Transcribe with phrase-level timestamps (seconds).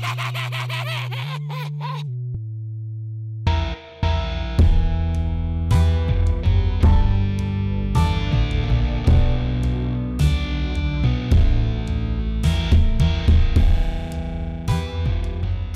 [0.00, 0.06] Du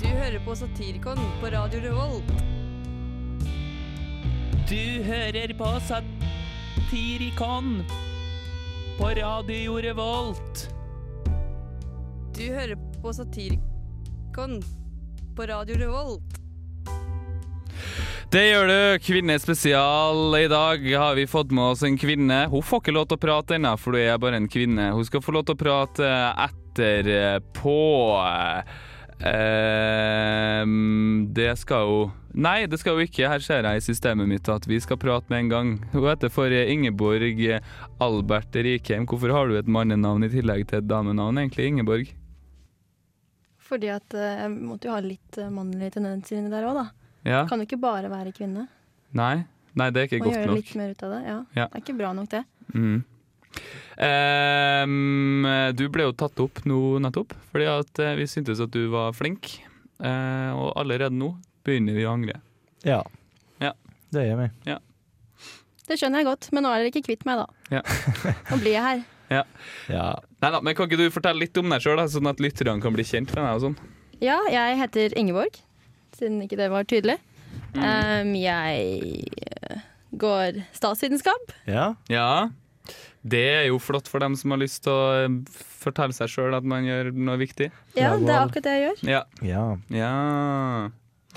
[0.07, 2.33] hører på Satirikon på Radio Revolt.
[4.71, 7.85] Du hører på Satirikon
[8.99, 10.75] på Radio Revolt.
[12.37, 13.74] Du hører på Satirikon
[14.35, 16.41] på Radio Revolt.
[18.33, 20.35] Det gjør du, Kvinnespesial.
[20.35, 22.41] I dag har vi fått med oss en kvinne.
[22.51, 24.89] Hun får ikke lov til å prate ennå, for hun er bare en kvinne.
[24.97, 26.09] Hun skal få lov til å prate
[26.49, 27.77] etterpå.
[29.31, 30.75] Ehm,
[31.31, 33.31] det skal hun Nei, det skal hun ikke.
[33.31, 35.69] Her ser jeg i systemet mitt at vi skal prate med en gang.
[35.93, 37.39] Hun heter for Ingeborg
[38.03, 39.07] Albert Rikheim.
[39.07, 42.11] Hvorfor har du et mannenavn i tillegg til et damenavn, egentlig, Ingeborg?
[43.65, 46.87] Fordi at eh, jeg måtte jo ha litt eh, mannlige tendenser inni der òg, da.
[47.25, 47.43] Ja?
[47.49, 48.67] Kan jo ikke bare være kvinne.
[49.17, 49.35] Nei?
[49.75, 50.61] Nei, det er ikke Og godt gjøre nok.
[50.61, 51.21] litt mer ut av det.
[51.25, 51.37] Ja.
[51.57, 51.67] Ja.
[51.73, 52.43] Det er ikke bra nok, det.
[52.75, 52.99] Mm.
[53.95, 55.47] Um,
[55.79, 59.15] du ble jo tatt opp nå nettopp, fordi at eh, vi syntes at du var
[59.17, 59.55] flink.
[60.03, 61.31] Uh, og allerede nå
[61.65, 62.41] begynner vi å angre.
[62.85, 63.01] Ja.
[63.63, 63.73] Ja.
[64.13, 64.77] Det gjør vi.
[65.85, 67.79] Det skjønner jeg godt, men nå er dere ikke kvitt meg, da.
[67.79, 67.83] Ja.
[68.51, 69.05] nå blir jeg her.
[69.33, 69.45] Ja.
[69.89, 72.97] Nei da, men Kan ikke du fortelle litt om deg sjøl, sånn at lytterne kan
[72.97, 73.55] bli kjent med deg?
[73.55, 73.79] og sånn?
[74.23, 75.57] Ja, jeg heter Ingeborg,
[76.17, 77.17] siden ikke det var tydelig.
[77.75, 77.83] Mm.
[77.83, 79.25] Um, jeg
[80.21, 81.57] går statsvitenskap.
[81.67, 81.95] ja.
[82.13, 82.51] Ja.
[83.25, 85.37] Det er jo flott for dem som har lyst til å eh,
[85.81, 87.71] fortelle seg sjøl at man gjør noe viktig.
[87.97, 88.99] Ja, Ja, det er akkurat det jeg gjør.
[89.09, 89.23] Ja.
[89.41, 89.63] ja.
[89.97, 90.11] ja.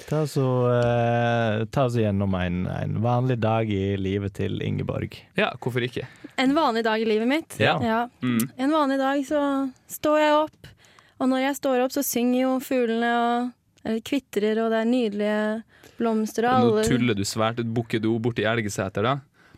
[0.06, 5.18] Ta oss, og, eh, ta oss gjennom en, en vanlig dag i livet til Ingeborg.
[5.40, 6.06] Ja, hvorfor ikke?
[6.38, 7.58] En vanlig dag i livet mitt.
[7.60, 7.76] Ja.
[7.82, 8.02] Ja.
[8.22, 8.50] Mm.
[8.58, 9.42] En vanlig dag så
[9.90, 10.68] står jeg opp,
[11.18, 13.54] og når jeg står opp så synger jo fuglene og
[13.88, 15.44] eller kvitrer, og det er nydelige
[15.98, 17.62] blomster og Nå tuller du svært.
[17.74, 19.14] Bukker du borti Elgeseter, da?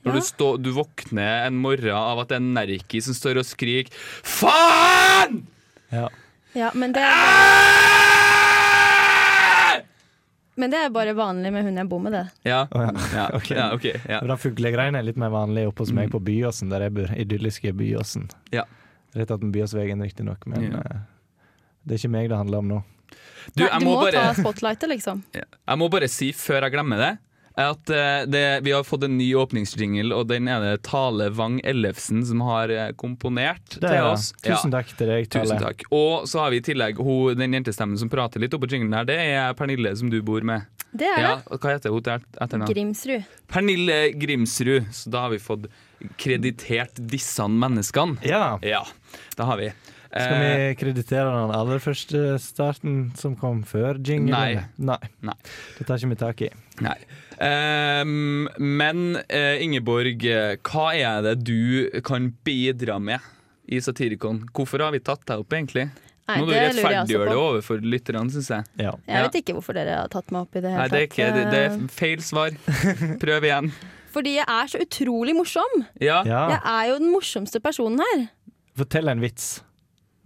[0.06, 0.20] Når Ja.
[0.20, 3.46] du, stå, du våkner en morgen av at det er en Nerki som står og
[3.50, 3.92] skriker
[4.24, 5.42] 'Faen!'
[5.92, 6.08] Ja.
[6.56, 7.02] Ja, men det,
[10.60, 12.24] men det er bare vanlig med hun jeg bor med, det.
[12.50, 12.66] Ja.
[12.76, 12.92] oh, ja.
[13.16, 13.50] Ja, Ok.
[13.56, 14.20] ja, okay Ja.
[14.22, 16.14] Den fuglegreiene er litt mer vanlig oppe hos meg Mm.
[16.18, 17.14] på Byåsen, der jeg bor.
[17.16, 18.30] Idylliske Byåsen.
[18.56, 18.66] Ja.
[19.16, 20.84] Rett attmed Byåsvegen, riktignok, men Ja.
[20.84, 21.00] eh,
[21.88, 22.84] det er ikke meg det handler om nå.
[23.56, 25.24] Du, Nei, du må, må ta spotlightet, liksom.
[25.34, 27.12] jeg må bare si, før jeg glemmer det,
[27.60, 31.60] at eh, det, vi har fått en ny åpningsjingle, og den er det Tale Wang
[31.68, 34.30] Ellefsen som har eh, komponert Det til oss.
[34.44, 34.56] Ja.
[34.56, 35.46] Tusen takk til deg, Tale.
[35.50, 35.84] Tusen takk.
[35.92, 39.08] Og så har vi i tillegg hun, den jentestemmen som prater litt oppå jinglen her,
[39.10, 40.66] det er Pernille som du bor med.
[40.90, 42.72] Det er Ja, Hva heter hun til etternavn?
[42.74, 43.28] Grimsrud.
[43.52, 44.88] Pernille Grimsrud.
[44.96, 45.68] Så da har vi fått
[46.18, 48.18] kreditert disse menneskene.
[48.26, 48.58] Ja.
[48.66, 48.84] Ja,
[49.38, 49.70] Da har vi.
[50.10, 54.34] Skal Eh, vi kreditere den aller første starten som kom før jinglen?
[54.34, 54.64] Nei.
[54.82, 54.98] Nei.
[55.22, 55.36] Nei.
[55.78, 56.50] Det tar ikke vi tak i.
[56.82, 56.96] Nei.
[57.40, 60.26] Ehm, men eh, Ingeborg,
[60.68, 63.24] hva er det du kan bidra med
[63.70, 64.44] i Satirikon?
[64.56, 65.88] Hvorfor har vi tatt deg opp, egentlig?
[66.30, 68.68] Nei, Må du rettferdiggjøre det overfor lytterne, syns jeg.
[68.84, 68.92] Ja.
[69.10, 71.08] Jeg vet ikke hvorfor dere har tatt meg opp i det Nei, hele det er,
[71.08, 72.60] ikke, det, det er feil svar.
[73.24, 73.72] Prøv igjen.
[74.14, 75.82] Fordi jeg er så utrolig morsom.
[76.02, 76.20] Ja.
[76.26, 76.44] ja.
[76.54, 78.24] Jeg er jo den morsomste personen her.
[78.78, 79.50] Fortell en vits.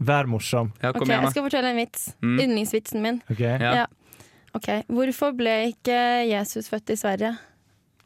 [0.04, 0.74] Vær morsom.
[0.82, 2.06] ja, Ok, kom igjen, Jeg skal fortelle en vits.
[2.24, 2.38] Mm.
[2.48, 3.22] Yndlingsvitsen min.
[3.32, 3.44] OK?
[3.44, 3.86] Ja.
[4.54, 4.60] Ja.
[4.60, 5.96] Ok, Hvorfor ble ikke
[6.30, 7.32] Jesus født i Sverige?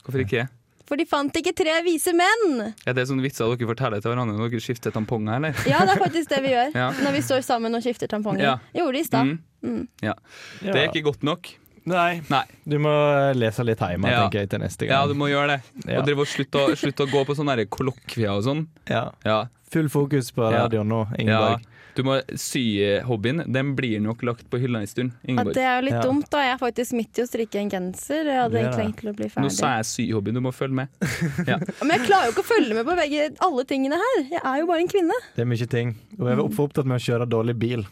[0.06, 0.46] Hvorfor ikke?
[0.88, 2.74] For de fant ikke tre vise menn!
[2.88, 5.58] Er det sånne vitser dere forteller til hverandre når dere skifter tamponger, eller?
[5.68, 6.86] Ja, det er faktisk det vi gjør Ja.
[7.04, 8.46] når vi står sammen og skifter tamponger.
[8.46, 8.54] Ja.
[8.78, 9.26] Gjorde det i stad.
[9.28, 9.40] Mm.
[9.68, 9.88] Mm.
[10.08, 10.14] Ja.
[10.62, 11.52] Det er ikke godt nok.
[11.88, 12.22] Nei.
[12.32, 12.44] Nei.
[12.68, 12.94] Du må
[13.36, 14.24] lese litt hjemme, Ja.
[14.26, 14.96] tenker jeg, til neste gang.
[14.96, 15.60] Ja, du må gjøre det.
[15.92, 16.00] Ja.
[16.00, 18.66] Og drive og slutte å, slutt å gå på sånne kollokvier og sånn.
[18.88, 19.10] Ja.
[19.28, 19.42] Ja.
[19.72, 20.64] Full fokus på Ja.
[20.68, 21.58] radioen nå, ja.
[21.98, 23.40] Du må sy-hobbyen.
[23.50, 25.16] Den blir nok lagt på hylla en stund.
[25.18, 25.56] At Ingeborg.
[25.58, 26.02] det er jo litt Ja.
[26.06, 26.44] dumt, da.
[26.46, 28.24] Jeg er faktisk midt i å strikke en genser.
[28.30, 28.84] Jeg hadde egentlig det.
[28.86, 29.44] tenkt til å bli ferdig.
[29.48, 30.88] Nå sa jeg sy-hobbyen, du må følge med.
[31.82, 34.20] Men jeg klarer jo ikke å følge med på begge, alle tingene her.
[34.36, 35.18] Jeg er jo bare en kvinne.
[35.36, 35.96] Det er mye ting.
[36.20, 37.88] Og jeg er for opptatt med å kjøre dårlig bil.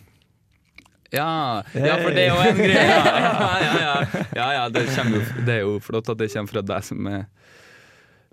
[1.14, 2.86] Ja, ja for det er jo en greie.
[2.86, 4.24] Ja, ja, ja, ja.
[4.36, 7.08] ja, ja det, kommer jo, det er jo flott at det kommer fra deg som
[7.08, 7.26] er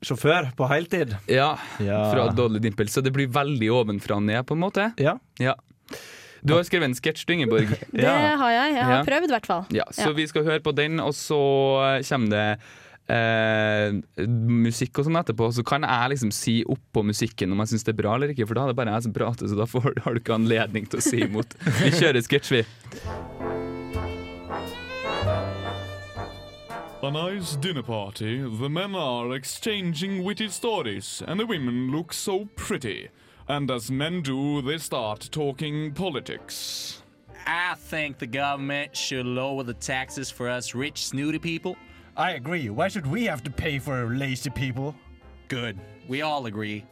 [0.02, 1.12] Sjåfør på heltid.
[1.30, 2.10] Ja, Ja.
[2.10, 2.88] fra Dårlig Dimpel.
[2.90, 4.88] Så det blir veldig ovenfra og ned, på en måte.
[4.98, 5.14] Ja.
[6.44, 7.68] Du har skrevet en sketsj, Ingeborg.
[7.92, 8.36] Det Ja.
[8.36, 8.74] har jeg.
[8.74, 9.02] Jeg har Ja.
[9.06, 9.66] prøvd, i hvert fall.
[9.70, 10.12] Ja, så Ja.
[10.12, 11.38] vi skal høre på den, og så
[12.08, 12.58] kommer det
[13.08, 13.92] eh,
[14.26, 15.52] musikk og sånn etterpå.
[15.52, 18.46] Så kan jeg liksom si oppå musikken om jeg syns det er bra eller ikke,
[18.48, 20.88] for da er det bare jeg som prater, så da får, har du ikke anledning
[20.88, 21.54] til å si imot.
[21.82, 22.64] Vi kjører sketsj, vi.
[27.02, 28.42] A nice dinner party.
[28.60, 33.08] The men are exchanging witty stories, and the women look so pretty.
[33.48, 37.02] And as men do, they start talking politics.
[37.46, 41.76] I think the government should lower the taxes for us rich, snooty people.
[42.16, 42.70] I agree.
[42.70, 44.94] Why should we have to pay for lazy people?
[45.48, 45.78] Good.
[46.08, 46.84] We all agree.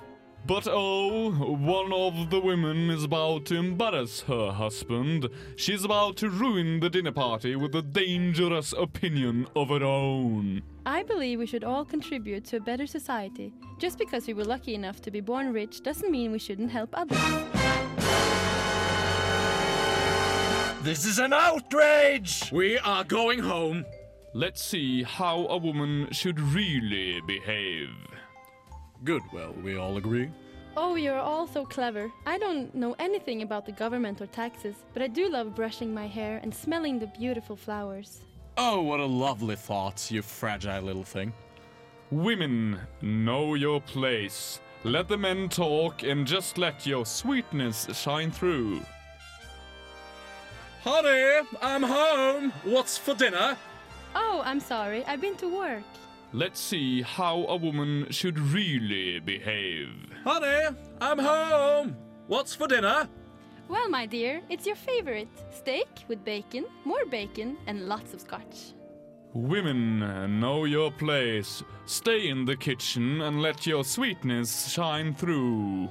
[0.47, 5.29] But oh, one of the women is about to embarrass her husband.
[5.57, 10.63] She's about to ruin the dinner party with a dangerous opinion of her own.
[10.87, 13.53] I believe we should all contribute to a better society.
[13.79, 16.91] Just because we were lucky enough to be born rich doesn't mean we shouldn't help
[16.95, 17.19] others.
[20.83, 22.51] This is an outrage!
[22.51, 23.85] We are going home.
[24.33, 27.91] Let's see how a woman should really behave.
[29.05, 29.23] Good.
[29.33, 30.31] Well, we all agree.
[30.77, 32.11] Oh, you're all so clever.
[32.25, 36.07] I don't know anything about the government or taxes, but I do love brushing my
[36.07, 38.21] hair and smelling the beautiful flowers.
[38.63, 41.33] Oh, what a lovely thought, you fragile little thing.
[42.11, 44.61] Women, know your place.
[44.85, 48.83] Let the men talk and just let your sweetness shine through.
[50.85, 52.53] Honey, I'm home.
[52.65, 53.57] What's for dinner?
[54.15, 55.07] Oh, I'm sorry.
[55.07, 55.85] I've been to work.
[56.35, 59.89] Let's see how a woman should really behave.
[60.23, 61.97] Honey, I'm home.
[62.27, 63.09] What's for dinner?
[63.71, 68.75] Well, my dear, it's your favorite steak with bacon, more bacon, and lots of scotch.
[69.33, 71.63] Women, uh, know your place.
[71.87, 75.89] Stay in the kitchen and let your sweetness shine through.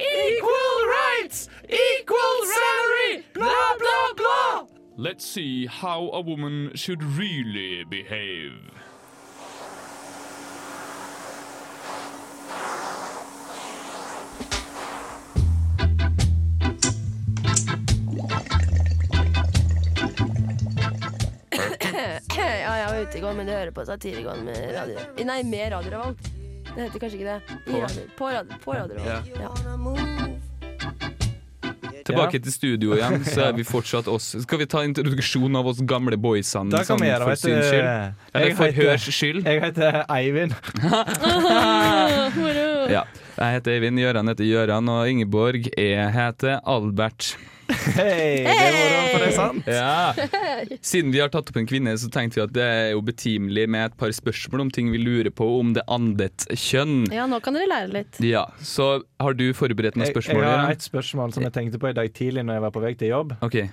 [0.00, 4.66] Equal rights, equal salary, blah blah blah.
[4.96, 8.72] Let's see how a woman should really behave.
[23.16, 24.98] Går, men du hører på Satirikon med radio...
[25.24, 26.28] Nei, med Radio Revolt.
[26.68, 27.40] Det heter kanskje ikke det.
[27.72, 28.02] I radio.
[28.18, 29.26] På radio, på radio Revolt.
[29.40, 29.50] Ja.
[32.08, 34.30] Tilbake til studio igjen, så er vi fortsatt oss.
[34.44, 37.26] Skal vi ta introduksjon av oss gamle boysene Da kan vi gjøre.
[37.28, 37.88] for syns skyld?
[38.38, 39.42] Eller for hørs skyld?
[39.44, 40.54] Jeg heter Eivind.
[42.88, 43.02] Ja.
[43.36, 47.34] Jeg heter Eivind, Gøran heter Gøran, og Ingeborg jeg heter Albert.
[47.68, 49.66] Hei, det moro, for det er sant.
[49.68, 50.76] Ja.
[50.84, 53.66] Siden vi har tatt opp en kvinne, så tenkte vi at det er jo betimelig
[53.70, 57.02] med et par spørsmål om ting vi lurer på om det andet kjønn.
[57.14, 58.20] Ja, nå kan dere lære litt.
[58.24, 58.88] Ja, Så
[59.20, 60.42] har du forberedt noen spørsmål?
[60.46, 62.84] jeg har et spørsmål som jeg tenkte på i dag tidlig når jeg var på
[62.84, 63.36] vei til jobb.
[63.44, 63.68] Okay.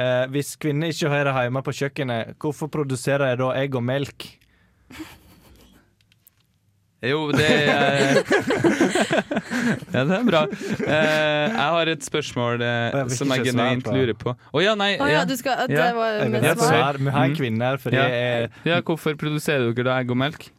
[0.00, 4.28] Eh, hvis kvinner ikke hører hjemme på kjøkkenet, hvorfor produserer jeg da egg og melk?
[7.02, 8.18] Jo, det er
[9.94, 10.42] Ja, det er bra.
[10.50, 13.94] Eh, jeg har et spørsmål eh, Jeg som jeg ikke genuint på.
[13.96, 14.34] lurer på.
[14.36, 14.90] Å ja, nei.
[15.00, 15.24] Å ja, Ja.
[15.24, 15.86] du skal, det Ja.
[15.96, 16.68] var Jeg med vil svar.
[16.68, 16.98] svar.
[17.00, 18.04] Vi har en kvinne her, for Ja.
[18.04, 20.50] er ja, hvorfor produserer dere da egg og melk?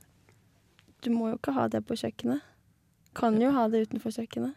[1.01, 2.41] Du må jo ikke ha det på kjøkkenet.
[3.13, 4.53] Kan jo ha det utenfor kjøkkenet.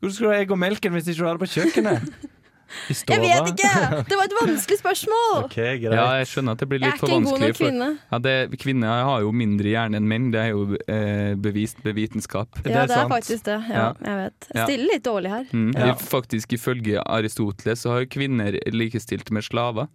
[0.00, 2.14] Hvordan skal du ha egg og melken hvis ikke du har det på kjøkkenet?
[2.90, 3.70] Jeg vet ikke!
[4.08, 5.44] Det var et vanskelig spørsmål!
[5.44, 5.94] Okay, greit.
[5.94, 7.14] Ja, jeg skjønner at det blir litt for vanskelig.
[7.14, 7.88] Jeg er ikke en god nok For, kvinne.
[8.10, 11.94] ja, det, kvinner har jo mindre hjerne enn menn, det er jo eh, bevist ved
[11.98, 12.48] vitenskap.
[12.64, 13.58] Det Ja, er det er faktisk det.
[13.70, 13.90] Ja, Ja.
[14.08, 14.48] jeg vet.
[14.64, 15.44] Stiller litt dårlig her.
[15.52, 15.70] Mm.
[15.76, 15.92] Ja.
[15.94, 19.86] Faktisk Ifølge Aristoteles så har kvinner likestilt med slaver.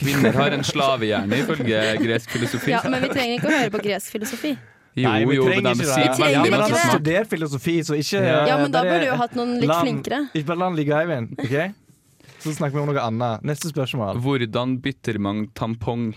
[0.00, 2.70] Kvinner har en slavehjerne, ifølge gresk filosofi.
[2.72, 4.54] Ja, Men vi trenger ikke å høre på gresk filosofi.
[4.94, 6.70] Jo, Nei, vi jo, men trenger de ikke sier Vi trenger Ja, men ikke han
[6.72, 6.80] det.
[6.82, 8.46] har studert filosofi, så ikke Ja.
[8.46, 10.18] Ja, men da burde du jo hatt noen litt land, flinkere.
[10.34, 11.32] Ikke bare la den ligge, Eivind.
[11.40, 11.74] ok?
[12.42, 13.42] Så snakker vi om noe annet.
[13.42, 14.20] Neste spørsmål.
[14.20, 16.14] Hvordan bytter man tampong?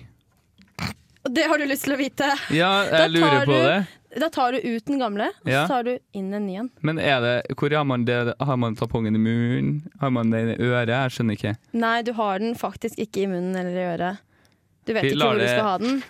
[1.32, 2.28] Det har du lyst til å vite.
[2.54, 3.88] Ja, jeg lurer på du- det.
[4.20, 5.66] Da tar du ut den gamle, og Ja.
[5.66, 6.70] så tar du inn en ny en.
[6.82, 8.34] Men er det, hvor har man det?
[8.40, 9.82] Har man tampongen i munnen?
[10.00, 10.88] Har man den i øret?
[10.88, 11.56] Jeg skjønner ikke.
[11.74, 14.18] Nei, du har den faktisk ikke i munnen eller i øret.
[14.86, 16.04] Du vet Vi ikke hvor hvor du skal ha den.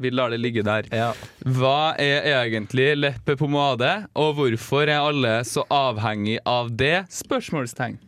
[0.00, 0.88] Vi lar det ligge der.
[0.94, 1.12] Ja.
[1.44, 7.04] Hva er egentlig leppepomade, og hvorfor er alle så avhengig av det?
[7.12, 7.98] Spørsmålstegn.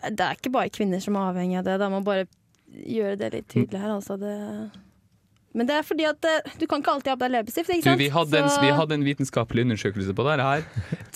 [0.00, 1.80] Det er ikke bare kvinner som er avhengig av det.
[1.82, 2.24] Da må bare
[2.70, 3.92] gjøre det litt tydelig her.
[3.98, 4.36] Altså det
[5.50, 7.72] men det er fordi at eh, du kan ikke alltid ha på deg leppestift.
[7.74, 10.62] ikke Du, vi, hadde en, vi hadde en vitenskapelig undersøkelse på dette her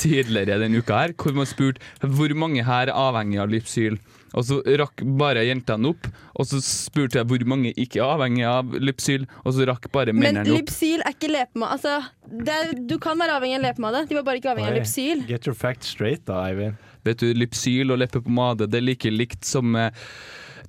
[0.01, 4.01] tidligere denne uka, her, hvor man spurte hvor mange her er avhengig av Lypsyl.
[4.35, 8.47] Og så rakk bare jentene opp, og så spurte jeg hvor mange ikke er avhengig
[8.51, 10.65] av Lypsyl, og så rakk bare Men mennene opp.
[10.65, 11.77] Lypsyl er ikke lepemade.
[11.79, 11.95] Altså,
[12.43, 14.81] det er, du kan være avhengig av lepemade, de var bare ikke avhengig av.
[14.81, 15.23] Lypsyl.
[15.31, 16.81] Get your facts straight, da, Eivind.
[17.05, 19.93] Vet du, Lypsyl og leppepomade det er like likt som eh,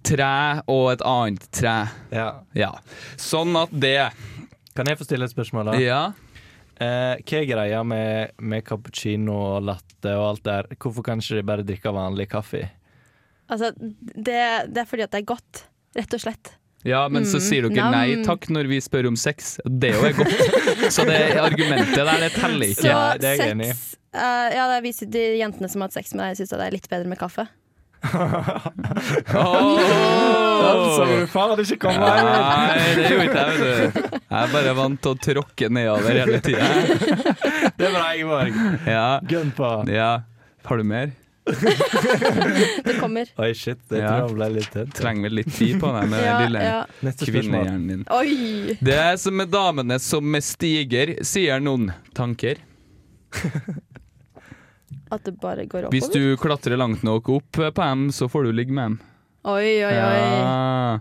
[0.06, 1.78] tre og et annet tre.
[2.14, 2.30] Ja.
[2.58, 2.74] Ja.
[3.18, 4.12] Sånn at det
[4.76, 5.76] Kan jeg få stille et spørsmål, da?
[5.80, 6.00] Ja.
[6.76, 10.68] Eh, hva er greia med, med cappuccino og latte og alt der?
[10.76, 12.66] Hvorfor kan ikke de bare drikke vanlig kaffe?
[13.50, 14.40] Altså, det,
[14.74, 15.66] det er fordi at det er godt,
[15.98, 16.54] rett og slett.
[16.86, 19.56] Ja, men så Mm, sier dere nei takk når vi spør om sex.
[19.66, 20.34] Det er jo er godt.
[20.96, 23.20] Så det argumentet der, det teller Så ikke.
[23.24, 23.76] det er jeg enig i.
[24.14, 26.62] eh, Ja, det er vi, de jentene som har hatt sex med deg, syns det
[26.68, 27.48] er litt bedre med kaffe.
[30.96, 32.28] Så du faen ikke kommet her?
[32.28, 34.20] Nei, det gjorde ikke jeg, vet du.
[34.22, 36.70] Jeg er bare vant til å tråkke nedover hele tida.
[37.80, 38.60] Det er bra, Ingeborg.
[38.88, 39.08] Ja.
[39.28, 39.70] Gun på.
[39.92, 40.12] ja.
[40.66, 41.12] Har du mer?
[42.84, 43.30] Det kommer.
[43.38, 43.80] Oi, shit.
[43.90, 44.10] Det Ja.
[44.18, 44.94] tror jeg ble litt tett.
[44.98, 46.80] Trenger vel litt tid på med Ja, den lille ja.
[47.22, 48.06] Kvinnehjernen din.
[48.10, 48.78] Oi!
[48.82, 52.58] Det er som med damene som med stiger, sier noen tanker.
[55.12, 58.52] At det bare går Hvis du klatrer langt nok opp på dem, så får du
[58.58, 59.00] ligge med dem.
[59.46, 60.22] Oi, oi, oi.
[60.42, 61.00] Ja.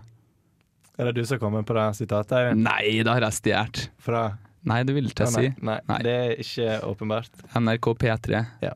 [0.99, 2.53] Er det du som kommer på det sitatet?
[2.55, 3.87] Nei, det har jeg stjålet.
[3.99, 4.21] Fra
[4.65, 5.49] Nei, det vil ikke jeg si.
[5.65, 7.43] nei, nei, det er ikke åpenbart.
[7.53, 8.43] NRK P3.
[8.65, 8.73] Ja.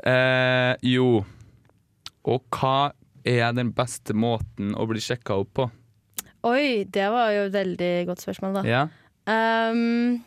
[0.00, 1.08] Eh, jo.
[2.24, 2.92] Og hva
[3.24, 5.68] er den beste måten å bli sjekka opp på?
[6.44, 8.64] Oi, det var jo et veldig godt spørsmål, da.
[8.68, 8.82] Ja.
[9.24, 10.20] Um,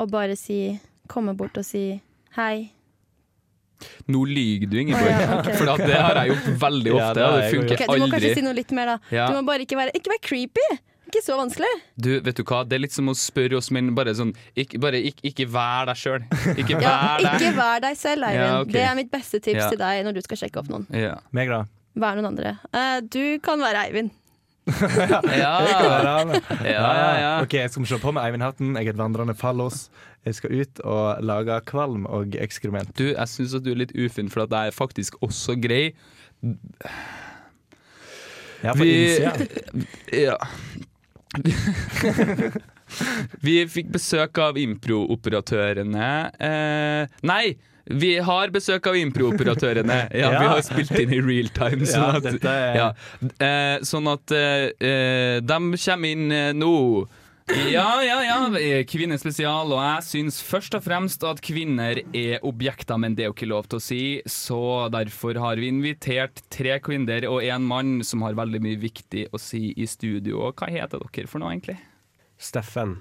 [0.00, 2.00] og bare si Komme bort og si
[2.34, 2.64] hei.
[4.10, 5.06] Nå lyver du, Ingeborg.
[5.06, 5.54] Oh, ja, okay.
[5.60, 7.76] For det har jeg gjort veldig Ja, ofte, det det funker aldri.
[7.76, 8.10] Ok, du må aldri.
[8.16, 8.96] kanskje si noe litt mer, da.
[9.14, 9.26] Ja.
[9.30, 10.66] Du må bare ikke være, ikke være creepy.
[11.06, 11.68] Ikke så vanskelig.
[11.96, 12.64] Du, vet du hva?
[12.66, 15.86] Det er litt som å spørre oss, menn bare sånn Ikke, bare, ikke, ikke vær
[15.86, 16.24] deg sjøl.
[16.58, 17.36] Ikke Ja, vær deg.
[17.40, 18.42] ikke vær deg selv, Eivind.
[18.42, 18.72] Ja, okay.
[18.74, 19.68] Det er mitt beste tips Ja.
[19.70, 20.86] til deg når du skal sjekke opp noen.
[20.90, 21.14] Ja.
[21.32, 21.62] Meg, da?
[21.96, 22.56] Vær noen andre.
[22.74, 24.10] Uh, du kan være Eivind.
[24.66, 25.20] Ja.
[25.30, 25.52] Ja,
[26.66, 27.28] ja, ja.
[27.44, 28.74] OK, jeg skal se på med Eivind-hatten.
[28.74, 29.84] Jeg er et vandrende fallos.
[30.26, 32.90] Jeg skal ut og lage kvalm og ekskrement.
[32.98, 35.94] Du, jeg syns at du er litt ufin, for at jeg er faktisk også grei.
[38.64, 39.86] Ja, på Vi- innsida.
[40.12, 40.36] Ja.
[43.46, 46.10] Vi fikk besøk av improoperatørene.
[46.38, 47.56] eh, Nei!
[47.86, 49.96] Vi har besøk av improoperatørene.
[50.10, 50.40] Ja, Ja.
[50.42, 51.86] Vi har spilt inn i real time.
[51.90, 52.88] Sånn Ja, at, dette er- ja.
[53.38, 56.72] eh, sånn at eh, eh, de kommer inn eh, nå.
[57.46, 58.38] Ja, ja, ja.
[58.58, 59.70] eh, Kvinnespesial.
[59.70, 63.48] Og jeg syns først og fremst at kvinner er objekter, men det er jo ikke
[63.50, 64.00] lov til å si.
[64.26, 64.58] Så
[64.94, 69.38] derfor har vi invitert tre kvinner og en mann som har veldig mye viktig å
[69.40, 70.42] si i studio.
[70.48, 71.78] Og hva heter dere for noe, egentlig?
[72.42, 72.98] Steffen.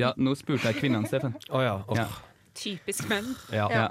[0.00, 1.34] Ja, nå spurte jeg kvinnene, Steffen.
[1.50, 1.74] Å ja.
[1.88, 1.98] Oh.
[1.98, 2.06] Ja.
[2.54, 3.32] Typisk menn.
[3.50, 3.66] ja.
[3.74, 3.88] Ja.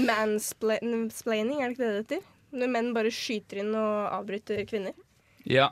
[0.00, 2.26] Mansplaining, er det ikke det det heter?
[2.56, 4.96] Når menn bare skyter inn og avbryter kvinner.
[5.44, 5.68] Ja.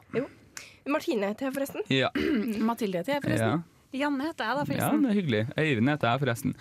[0.90, 1.86] Martine heter jeg forresten.
[1.92, 2.10] Ja.
[2.68, 3.26] Mathilde heter jeg, ja.
[3.28, 3.64] forresten.
[3.94, 5.42] Janne heter jeg, da, ja, det er hyggelig.
[5.54, 6.56] Øyvind heter jeg, forresten.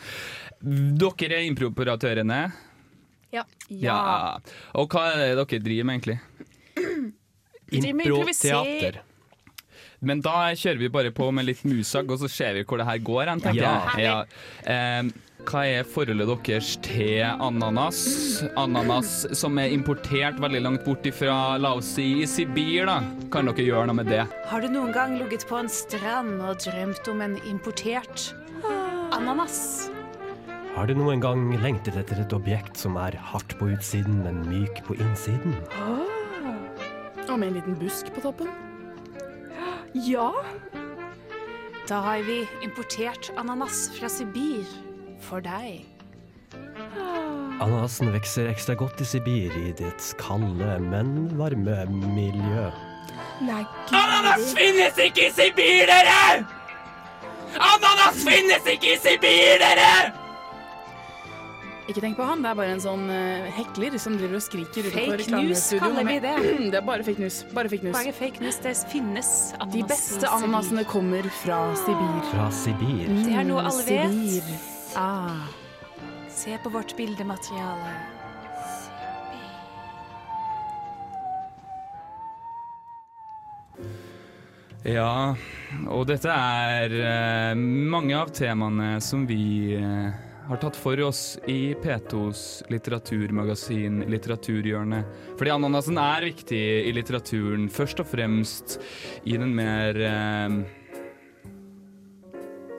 [1.01, 2.41] Dere er improperatørene.
[3.33, 3.43] Ja.
[3.73, 3.97] Ja.
[4.77, 6.19] Og hva er det dere driver med, egentlig?
[7.73, 9.01] Improteater.
[10.03, 12.87] Men da kjører vi bare på med litt musag, og så ser vi hvor det
[12.89, 13.75] her går hen, tenker Ja.
[13.95, 14.03] jeg.
[14.03, 14.17] Ja.
[14.67, 15.11] Eh,
[15.43, 18.43] hva er forholdet deres til ananas?
[18.55, 22.99] Ananas som er importert veldig langt bort ifra, la oss si, i Sibir, da.
[23.31, 24.21] Kan dere gjøre noe med det?
[24.47, 28.29] Har du noen gang ligget på en strand og drømt om en importert
[29.11, 29.89] ananas?
[30.75, 34.79] Har du noen gang lengtet etter et objekt som er hardt på utsiden, men myk
[34.87, 35.53] på innsiden?
[37.29, 38.47] Og med en liten busk på toppen.
[39.93, 40.33] Ja!
[41.87, 44.65] Da har vi importert ananas fra Sibir
[45.21, 45.83] for deg.
[47.61, 52.65] Ananasen vokser ekstra godt i Sibir i dets kalde, men varme miljø.
[53.43, 56.43] Nei, Ananas finnes ikke i Sibir, dere!
[57.53, 60.22] Ananas finnes ikke i Sibir, dere!
[61.83, 64.85] Ikke tenk på han, det er bare en sånn eh, hekler som driver og skriker
[64.87, 65.49] utenfor Fake reklamestudio.
[65.49, 66.35] news kaller vi det.
[66.71, 67.39] Det er bare fake news.
[67.51, 67.97] Bare fake news.
[67.97, 68.59] Bare fake news.
[68.63, 72.15] Det finnes ananas De beste ananasene kommer fra Sibir.
[72.31, 73.11] Fra Sibir.
[73.11, 74.15] Det er noe Mm, alle vet.
[74.15, 74.63] Sibir.
[74.95, 75.43] Ah.
[76.33, 77.93] Se på vårt bildemateriale.
[84.83, 85.33] Ja,
[85.87, 90.09] og dette er uh, mange av temaene som vi eh,
[90.47, 95.07] har tatt for oss i P2s litteraturmagasin Litteraturhjørnet.
[95.39, 98.77] Fordi ananasen er viktig i litteraturen, først og fremst
[99.23, 100.57] i den mer eh,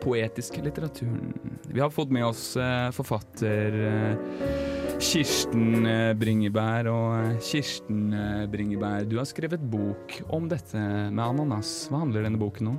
[0.05, 1.33] poetiske litteraturen.
[1.71, 6.89] Vi har fått med oss eh, forfatter eh, Kirsten eh, Bringebær.
[6.93, 10.79] Og eh, Kirsten eh, Bringebær, du har skrevet bok om dette
[11.11, 11.87] med ananas.
[11.91, 12.79] Hva handler denne boken om?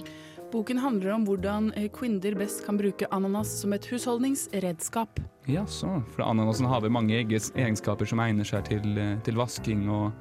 [0.55, 5.19] Boken handler om hvordan eh, kvinner best kan bruke ananas som et husholdningsredskap.
[5.51, 5.97] Ja, så.
[6.13, 10.13] For ananasen har vel mange egenskaper som egner seg til, eh, til vasking og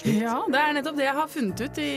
[0.00, 0.22] slikt.
[0.22, 1.90] Ja, det er nettopp det jeg har funnet ut i,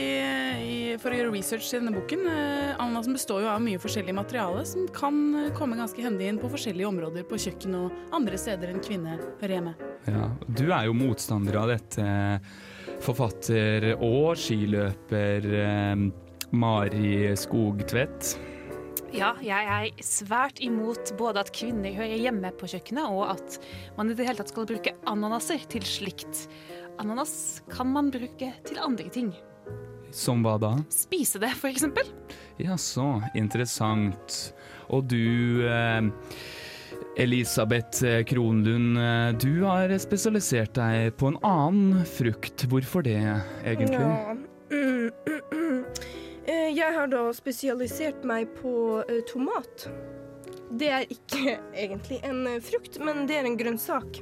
[0.60, 2.28] i, for å gjøre research i denne boken.
[2.34, 5.24] Eh, ananasen består jo av mye forskjellig materiale som kan
[5.56, 9.56] komme ganske hendig inn på forskjellige områder på kjøkken og andre steder enn kvinne hører
[9.56, 9.76] hjemme.
[10.04, 12.08] Ja, du er jo motstander av dette.
[13.08, 16.08] Forfatter og skiløper eh,
[16.50, 18.38] Mari Skogtvedt.
[19.12, 23.58] Ja, jeg er svært imot både at kvinner hører hjemme på kjøkkenet, og at
[23.96, 26.46] man i det hele tatt skal bruke ananaser til slikt.
[27.00, 29.32] Ananas kan man bruke til andre ting.
[30.12, 30.72] Som hva da?
[30.92, 32.08] Spise det, for eksempel.
[32.60, 34.38] Ja, så interessant.
[34.88, 36.08] Og du eh,
[37.20, 42.64] Elisabeth Kronlund, eh, du har spesialisert deg på en annen frukt.
[42.72, 43.20] Hvorfor det,
[43.64, 44.00] egentlig?
[44.00, 44.37] Ja.
[46.78, 48.70] Jeg har da spesialisert meg på
[49.08, 49.88] eh, tomat.
[50.78, 54.20] Det er ikke egentlig en eh, frukt, men det er en grønnsak.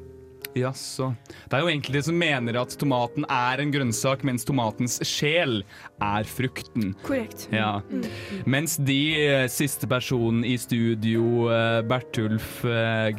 [0.56, 1.10] Jaså.
[1.50, 5.58] Det er jo de som mener at tomaten er en grønnsak, mens tomatens sjel
[6.00, 6.94] er frukten.
[7.04, 7.44] Korrekt.
[7.52, 7.82] Ja.
[7.90, 8.06] Mm.
[8.48, 11.50] Mens de eh, siste personen i studio,
[11.90, 12.62] Bertulf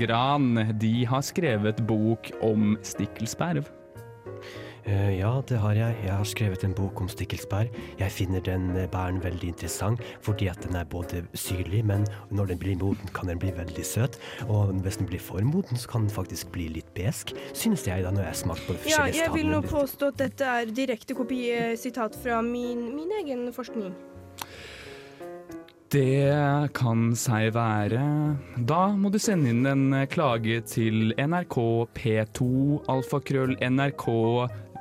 [0.02, 0.50] Gran,
[0.82, 3.70] de har skrevet bok om stikkelsperv.
[4.88, 5.96] Eh, ja, det har jeg.
[6.06, 7.68] Jeg har skrevet en bok om stikkelsbær.
[8.00, 12.54] Jeg finner den eh, bæren veldig interessant fordi at den er både syrlig, men når
[12.54, 14.16] den blir moden, kan den bli veldig søt.
[14.48, 18.06] Og hvis den blir for moden, så kan den faktisk bli litt besk, synes jeg
[18.06, 20.72] da når jeg har smakt på de Ja, jeg vil nå påstå at dette er
[20.72, 23.92] direkte kopi, eh, sitat fra min, min egen forskning.
[25.88, 28.02] Det kan seg være.
[28.68, 31.56] Da må du sende inn en klage til NRK
[31.96, 32.48] P2
[32.92, 33.56] alfakrøll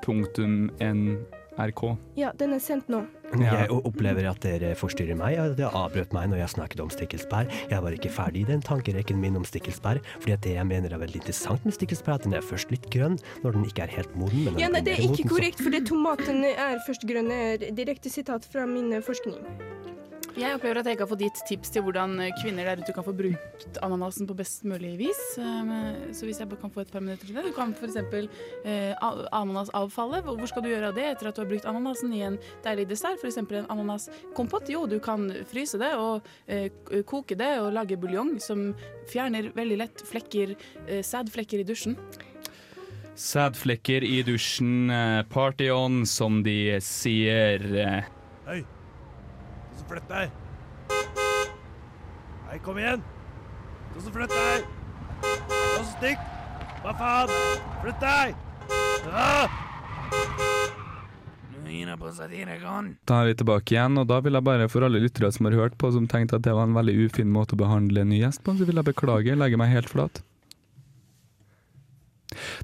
[0.06, 1.82] nrk.nrk.
[2.16, 3.02] Ja, den er sendt nå.
[3.40, 5.34] Jeg opplever at dere forstyrrer meg.
[5.34, 7.48] Ja, Det avbrøt meg når jeg snakket om stikkelsbær.
[7.72, 10.92] Jeg var ikke ferdig i den tankerekken min om stikkelsbær, fordi at det jeg mener
[10.94, 13.94] er veldig interessant med stikkelsbær, at den er først litt grønn når den ikke er
[13.96, 14.44] helt moden.
[14.52, 17.32] Men Ja, nei, det er ikke moden, korrekt, for det tomaten er først grønn.
[17.32, 19.40] er Direkte sitat fra min forskning.
[20.36, 22.92] Jeg opplever at jeg ikke har fått gitt tips til hvordan eh, kvinner der ute
[22.92, 25.20] kan få brukt ananasen på best mulig vis.
[25.40, 25.70] Um,
[26.12, 27.46] Så hvis jeg bare kan få et par minutter til det.
[27.46, 27.96] Du kan f.eks.
[28.68, 28.92] Eh,
[29.32, 30.28] ananasavfallet.
[30.28, 32.84] Hvor skal du gjøre av det etter at du har brukt ananasen i en deilig
[32.92, 33.16] dessert?
[33.24, 33.40] F.eks.
[33.40, 34.68] en ananaskompott.
[34.68, 36.68] Jo, du kan fryse det og eh,
[37.08, 38.74] koke det og lage buljong som
[39.08, 40.52] fjerner veldig lett flekker,
[40.84, 41.96] eh, sædflekker i dusjen.
[43.16, 47.64] Sædflekker i dusjen, eh, party on, som de sier.
[47.88, 48.02] eh.
[48.46, 48.60] Hei,
[49.90, 50.30] flytter deg.
[52.46, 53.04] Nei, kom igjen.
[53.94, 54.66] Ta som flytt deg.
[55.22, 56.26] Ta som stikk.
[56.82, 57.38] Hva faen?
[57.84, 58.36] Flytt deg.
[59.12, 59.62] Ah!
[63.06, 65.56] Da er vi tilbake igjen, og da vil jeg bare for alle lyttere som har
[65.58, 68.20] hørt på, som tenkte at det var en veldig ufin måte å behandle en ny
[68.22, 70.22] gjest på, så vil jeg beklage, legge meg helt flat.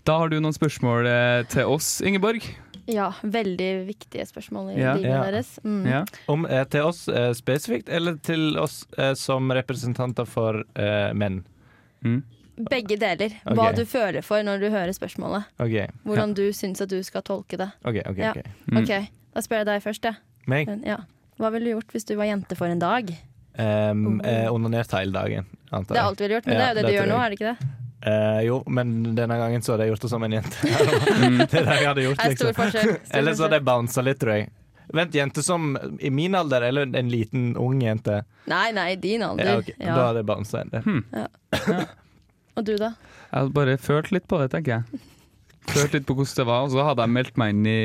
[0.06, 2.46] Da har du noen spørsmål eh, til oss, Ingeborg.
[2.90, 4.95] Ja, veldig viktige spørsmål i Ja.
[4.95, 5.23] livet Ja.
[5.31, 5.59] deres.
[5.64, 6.07] Mm.
[6.29, 11.45] Om, eh, til oss eh, spesifikt, eller til oss eh, som representanter for eh, menn?
[12.03, 13.33] Begge deler.
[13.47, 15.45] Hva du føler for når du hører spørsmålet.
[15.59, 15.87] Okay.
[16.05, 17.71] Hvordan du syns at du skal tolke det.
[17.85, 18.31] Ok, ok, Ja.
[18.37, 18.42] ok.
[18.71, 18.83] Mm.
[18.83, 20.85] Ok, Da spør jeg deg først, jeg.
[20.85, 20.97] Ja.
[21.40, 23.09] Hva ville du gjort hvis du var jente for en dag?
[23.59, 26.75] Um, eh, onanert hele dagen, antar Det er alt du ville gjort, men det er
[26.75, 27.68] jo det du gjør nå, er det ikke det?
[28.03, 30.57] Eh, jo, men denne gangen så hadde jeg gjort det som en jente.
[30.67, 32.57] det er det jeg hadde gjort, liksom.
[32.57, 34.51] forskjell, Eller så hadde jeg bounsa litt, tror jeg.
[34.93, 35.71] Vent, jente som
[36.03, 38.25] i min alder, eller en liten ung jente?
[38.51, 39.53] Nei, nei, din alder.
[39.53, 39.77] Ja, okay.
[39.79, 39.95] Ja.
[39.95, 41.01] Da hadde jeg bounsa en del.
[41.15, 41.87] Ja.
[42.59, 42.93] Og du, da?
[43.31, 45.03] Jeg hadde bare følt litt på det, tenker jeg.
[45.71, 47.81] Følt litt på hvordan det var, og så hadde jeg meldt meg inn i,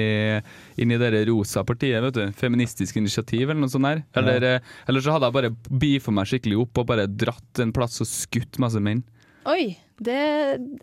[0.82, 2.24] inn i det rosa partiet, vet du.
[2.36, 4.02] Feministisk initiativ eller noe sånt der.
[4.18, 7.76] Eller, eh, eller så hadde jeg bare beefa meg skikkelig opp og bare dratt en
[7.76, 9.06] plass og skutt masse menn.
[9.48, 10.18] Oi, det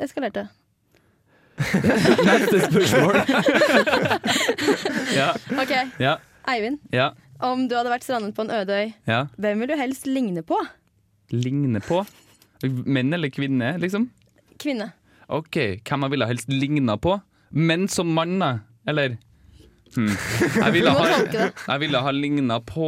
[0.03, 0.47] eskalerte.
[2.27, 3.21] Neste spørsmål.
[5.21, 5.29] ja.
[5.63, 6.17] OK, Ja.
[6.51, 6.81] Eivind.
[6.93, 7.13] Ja.
[7.45, 9.25] Om du hadde vært strandet på en øde øy, ja.
[9.41, 10.59] hvem vil du helst ligne på?
[11.33, 12.03] Ligne på?
[12.65, 14.09] Menn eller kvinne, liksom?
[14.61, 14.91] Kvinne.
[15.29, 17.17] OK, hvem jeg ville helst ligna på?
[17.55, 18.51] Menn som mann, da?
[18.89, 19.17] Eller?
[19.95, 20.11] Hmm.
[20.65, 21.05] Jeg ville ha,
[21.69, 22.87] jeg ville ha ligna på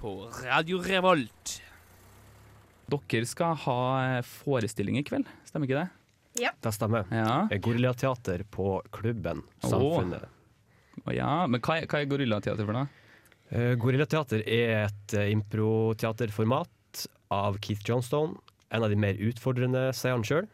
[0.00, 0.10] på
[0.44, 1.54] Radio Revolt.
[2.92, 3.76] Dere skal ha
[4.18, 6.42] eh, forestilling i kveld, stemmer ikke det?
[6.42, 6.50] Ja.
[6.60, 7.06] Det stemmer.
[7.12, 7.46] Ja.
[7.64, 10.28] Gorillateater på Klubben Samfunnet.
[11.08, 12.90] Å ja, Men hva er, hva er gorillateater for noe?
[13.48, 18.36] Eh, Gorillateater er et eh, improteaterformat av Keith Johnstone.
[18.72, 20.46] en av de mer utfordrende, sier han sjøl.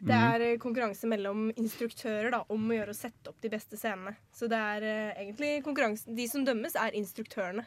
[0.00, 3.78] Det er eh, konkurranse mellom instruktører da, om å gjøre å sette opp de beste
[3.80, 4.14] scenene.
[4.34, 7.64] Så det er uh, egentlig konkurranse De som dømmes, er instruktørene.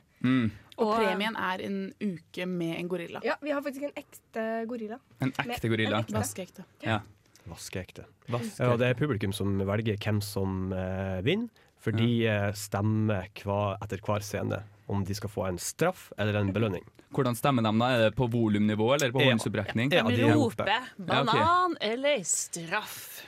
[0.82, 3.22] Og premien er en uke med en gorilla.
[3.26, 5.02] Ja, vi har faktisk en ekte gorilla.
[5.22, 6.04] En ekte gorilla.
[6.06, 6.15] en.
[6.15, 6.65] Vaskeekte.
[6.86, 7.02] Ja.
[7.50, 8.06] Vaskeekte.
[8.32, 11.50] Vaske Ja, det er publikum som velger hvem som uh, vinner,
[11.82, 14.60] for de eh, stemmer hva, etter hver scene
[14.91, 16.86] om de skal få en straff eller en belønning.
[17.12, 17.88] Hvordan stemmer de da?
[17.91, 19.32] Er det på volumnivå eller på Ja.
[19.32, 19.91] håndsopprekning?
[19.91, 20.65] Ja, De er roper
[20.97, 23.24] banan eller straff.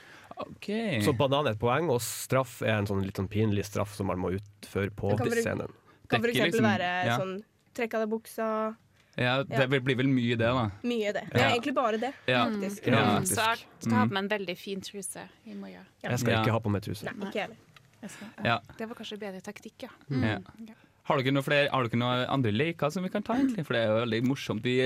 [1.04, 4.06] Så banan er et poeng, og straff er en sånn litt sånn pinlig straff som
[4.06, 5.72] man må utføre på Det kan scenen.
[6.08, 7.18] Kan for eksempel liksom- være ja.
[7.18, 7.44] sånn
[7.74, 8.76] trekk av deg buksa.
[9.16, 9.66] Ja, det Ja.
[9.66, 10.70] blir vel mye det, da.
[10.82, 11.24] Mye det.
[11.30, 11.54] Det er Ja.
[11.54, 12.46] egentlig bare det, Ja.
[12.46, 12.86] faktisk.
[12.86, 14.08] Ja, Mm, så jeg skal ha Mm.
[14.08, 15.86] på meg en veldig fin truse i morgen.
[16.02, 16.42] Jeg skal Ja.
[16.42, 17.04] ikke ha på meg truse.
[17.04, 17.56] Nei, ikke heller.
[18.02, 18.58] Jeg skal- Ja.
[18.76, 19.88] Det var kanskje bedre taktikk, ja.
[20.10, 20.38] Ja.
[21.04, 23.66] Har dere, noe flere, har dere noen andre leker som vi kan ta, egentlig?
[23.68, 24.64] For det er jo veldig morsomt.
[24.64, 24.76] Vi,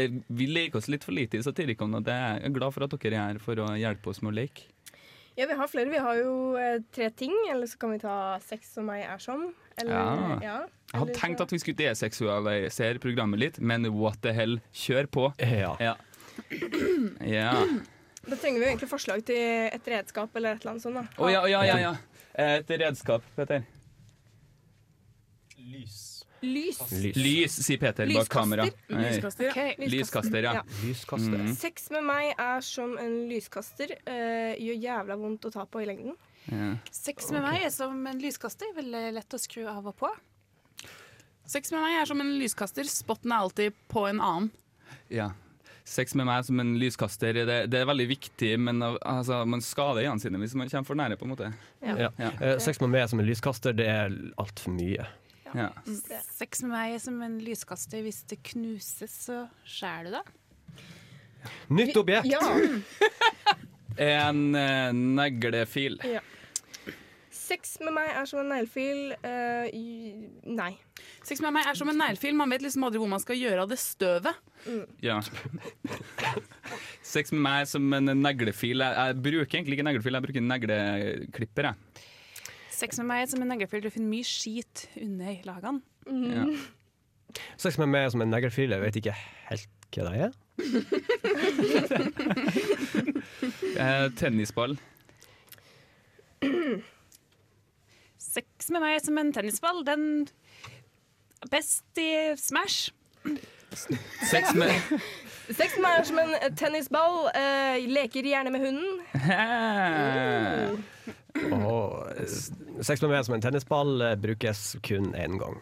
[0.40, 2.96] vi leker oss litt for lite i Satirikon, og det er jeg glad for at
[2.96, 4.66] dere er her for å hjelpe oss med å leke.
[5.38, 5.86] Ja, vi har flere.
[5.92, 7.34] Vi har jo eh, tre ting.
[7.52, 9.52] Eller så kan vi ta sex som meg er som.
[9.78, 10.40] Eller, Ja.
[10.42, 10.56] ja.
[10.88, 15.28] Jeg hadde tenkt at vi skulle deseksualisere programmet litt, men what the hell, kjør på.
[15.38, 15.76] Ja.
[15.78, 15.94] Ja.
[17.38, 17.52] ja.
[18.26, 20.98] Da trenger vi jo egentlig forslag til et redskap eller et eller annet sånt.
[20.98, 21.06] da.
[21.22, 21.92] Å ja, ja, ja, ja.
[22.38, 23.62] Et redskap, Peter.
[26.40, 26.78] Lys.
[27.16, 28.68] Lys, sier Peter bak kamera.
[28.88, 29.88] Lyskaster, ja.
[29.90, 30.62] Lyskaster, ja.
[30.84, 31.34] Lyskaster.
[31.34, 31.54] Mm.
[31.58, 33.96] Sex med meg er som en lyskaster.
[34.06, 36.14] Uh, gjør jævla vondt å ta på i lengden.
[36.46, 36.70] Ja.
[36.94, 38.70] Sex med meg er som en lyskaster.
[38.76, 40.12] Veldig lett å skru av og på.
[41.48, 42.86] Sex med meg er som en lyskaster.
[42.92, 44.50] Spotten er alltid på en annen.
[45.10, 45.32] Ja.
[45.88, 50.04] Sex med meg som en lyskaster, det, det er veldig viktig, men altså, man skader
[50.04, 51.16] øynene sine hvis man kommer for nære.
[51.16, 51.48] på en måte.
[51.80, 52.10] Ja.
[52.28, 55.08] Eh, Sex med meg som en lyskaster, det er altfor mye.
[55.56, 55.68] Ja.
[56.34, 58.02] Sex med meg er som en lyskaster.
[58.04, 60.24] Hvis det knuses, så skjærer du det.
[61.72, 62.30] Nytt objekt!
[62.30, 62.42] Ja.
[63.98, 65.96] En uh, neglefil.
[66.06, 66.20] ja.
[67.34, 69.14] Sex med meg er som en neglefil.
[69.24, 69.64] Uh,
[70.46, 70.68] nei.
[71.26, 72.36] Sex med meg er som en neglefil.
[72.38, 74.38] Man vet liksom aldri hvor man skal gjøre av det støvet.
[75.02, 75.16] Ja.
[77.14, 78.84] Sex med meg som en neglefil.
[78.84, 81.70] Jeg, jeg bruker egentlig ikke neglefil, jeg bruker negleklipper.
[81.70, 82.07] Jeg.
[82.78, 83.82] Sex med meg er som en neglefil.
[83.82, 85.80] Du finner mye skit under lagene.
[86.06, 86.44] Ja.
[87.60, 89.16] Sex med meg er som en neglefil, jeg vet ikke
[89.48, 90.32] helt hva det er.
[93.78, 94.72] Eh, tennisball.
[98.18, 99.84] Sex med meg er som en tennisball.
[99.86, 100.02] Den
[101.44, 102.90] er best i Smash.
[104.30, 104.72] Sex med
[105.48, 107.28] Sex med meg er som en tennisball.
[107.38, 108.92] eh, leker gjerne med hunden.
[111.54, 115.58] Og eh, sex med meg som en tennisball eh, brukes kun én gang.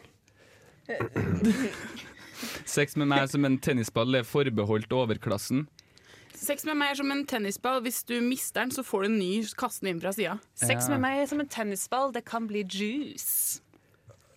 [2.69, 5.67] Sex med meg som en tennisball er forbeholdt overklassen.
[6.37, 7.81] Sex med meg er som en tennisball.
[7.87, 10.37] Hvis du mister den, så får du en ny kastende inn fra sida.
[10.59, 12.13] Sex med meg er som en tennisball.
[12.13, 13.63] Det kan bli juice.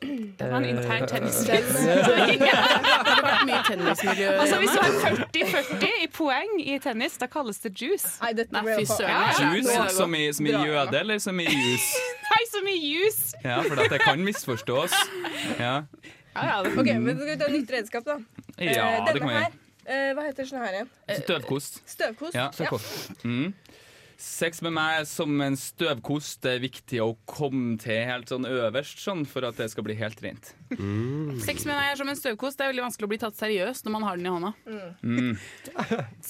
[0.02, 2.48] Det var en Eh, intern Den, tennismiljø.
[2.48, 4.30] eh, tennismiljø?
[4.40, 4.92] Altså, hvis du har
[5.34, 8.08] 40-40 i poeng i tennis, da kalles det juice.
[8.22, 8.34] Nei,
[8.80, 9.10] fy søren.
[9.10, 11.90] Ja, ja, Juice som i, som i jøde, eller som i jus?
[12.32, 13.34] Nei, som i juice!
[13.44, 14.96] Ja, for at det kan misforstås.
[15.60, 15.84] Ja,
[16.36, 18.16] Ja, ja, OK, men skal vi ta nytt redskap, da?
[18.58, 19.52] Eh, denne det kan vi her,
[19.90, 20.90] eh, hva heter sånn her igjen?
[21.26, 21.82] Støvkost.
[21.90, 22.36] Støvkost.
[22.38, 22.48] Ja.
[23.26, 23.50] Mm.
[24.20, 29.00] Sex med meg som en støvkost det er viktig å komme til helt sånn øverst,
[29.00, 30.50] sånn, for at det skal bli helt rent.
[31.46, 32.60] Sex med meg er som en støvkost.
[32.60, 34.52] Det er veldig vanskelig å bli tatt seriøst når man har den i hånda.
[35.08, 35.30] Mm.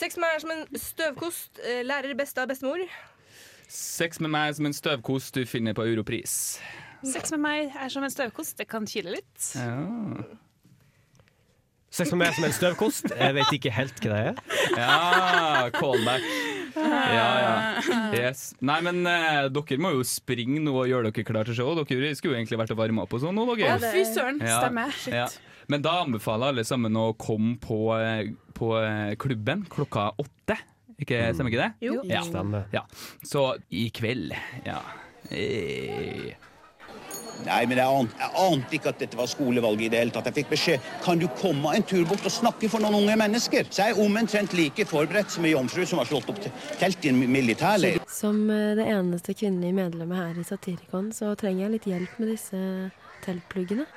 [0.01, 1.63] Sex med meg er som en støvkost.
[1.65, 2.83] eh, lærer best av bestemor.
[3.69, 6.59] Sex med meg er som en støvkost du finner på Europris.
[7.01, 8.57] Sex med meg er som en støvkost.
[8.61, 9.49] Det kan kile litt.
[9.57, 10.29] Ja.
[11.89, 14.41] Sex med meg er som en støvkost, jeg vet ikke helt hva det er.
[14.77, 16.21] Ja, callback.
[16.79, 17.53] Ja, ja.
[18.19, 18.53] Yes.
[18.65, 21.71] Nei, men eh, dere må jo springe nå og gjøre dere klar til show.
[21.77, 23.91] Dere skulle jo egentlig vært og varme opp og sånn nå, Å, dere.
[23.93, 24.41] fy søren.
[24.43, 24.57] Ja.
[24.63, 24.95] Stemmer.
[24.97, 25.15] Shit.
[25.15, 25.27] Ja.
[25.69, 30.57] Men da anbefaler alle sammen å komme på, eh, på eh, klubben klokka åtte.
[30.99, 31.71] Ikke, stemmer ikke det?
[31.85, 31.99] Jo.
[32.09, 32.23] Ja.
[32.27, 32.65] Stemmer.
[32.75, 32.81] ja.
[33.23, 34.33] Så i kveld,
[34.65, 34.81] ja.
[35.31, 36.33] Eh.
[37.45, 40.27] Nei, men jeg ante, jeg ante ikke at dette var skolevalget i det hele tatt.
[40.29, 43.69] Jeg fikk beskjed kan du komme en tur bort og snakke for noen unge mennesker.
[43.69, 46.43] Så jeg er omtrent like forberedt som ei jomfru som har slått opp
[46.81, 48.03] telt i en militærleir.
[48.11, 52.33] Som eh, det eneste kvinnelige medlemmet her i Satirikon, så trenger jeg litt hjelp med
[52.35, 52.61] disse
[53.25, 53.87] teltpluggene.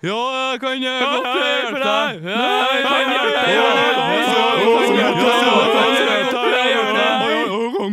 [0.00, 0.20] Ja,
[0.52, 2.22] jeg kan godt hjelpe deg.
[2.24, 4.00] Jeg kan hjelpe deg.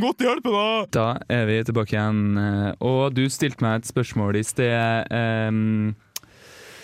[0.07, 0.89] Godt hjelpe deg.
[0.95, 5.09] Da er vi tilbake igjen, eh, og du stilte meg et spørsmål i sted.
[5.11, 5.95] Um,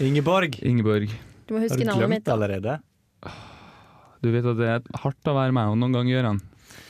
[0.04, 0.58] Ingeborg.
[0.66, 1.14] Ingeborg.
[1.48, 2.26] Du må Har huske du navnet glemt mitt.
[2.28, 2.34] da.
[2.36, 2.80] allerede?
[4.24, 6.42] Du vet at det er hardt å være meg og noen ganger, Gøran.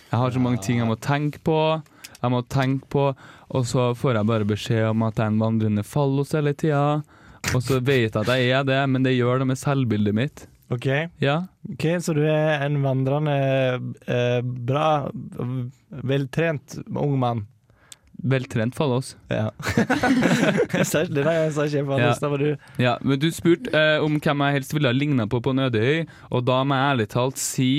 [0.09, 1.57] Jeg har så mange ting jeg må tenke på.
[2.23, 3.05] Jeg må tenke på,
[3.53, 7.03] og så får jeg bare beskjed om at jeg er en vandrende fallos hele tida.
[7.53, 10.45] Og så vet jeg at jeg er det, men det gjør det med selvbildet mitt.
[10.69, 10.85] OK,
[11.19, 13.33] Ja, Ok, så du er en vandrende,
[14.07, 15.09] eh, bra,
[16.03, 17.45] veltrent ung mann.
[18.23, 19.13] Veltrent fallos.
[19.31, 19.49] Ja.
[19.75, 22.13] Det der jeg sa ikke på Ja.
[22.21, 25.41] var du Ja, men du spurte eh, om hvem jeg helst ville ha ligna på
[25.43, 27.69] på en øde øy, og da må jeg ærlig talt si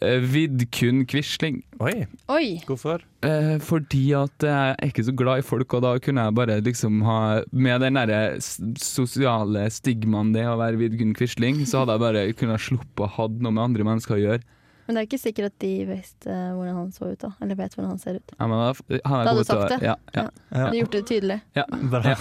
[0.00, 1.62] eh, Vidkun Quisling.
[1.80, 2.60] Oi, Oi!
[2.68, 3.02] hvorfor?
[3.26, 6.60] Eh, fordi at jeg er ikke så glad i folk, og da kunne jeg bare
[6.64, 7.18] liksom ha
[7.52, 12.62] Med den derre sosiale stigmaen det å være Vidkun Quisling, så hadde jeg bare kunnet
[12.64, 14.42] sluppe å ha noe med andre mennesker å gjøre.
[14.90, 17.28] Men det er ikke sikkert at de vet eh, hvordan han så ut, da.
[17.38, 18.32] Eller vet hvordan han ser ut.
[18.34, 19.76] Ja, men da han har Da hadde du sagt det?
[19.86, 21.36] Ja, ja, Du gjort det tydelig.
[21.54, 21.64] ja.
[21.92, 22.14] Bra.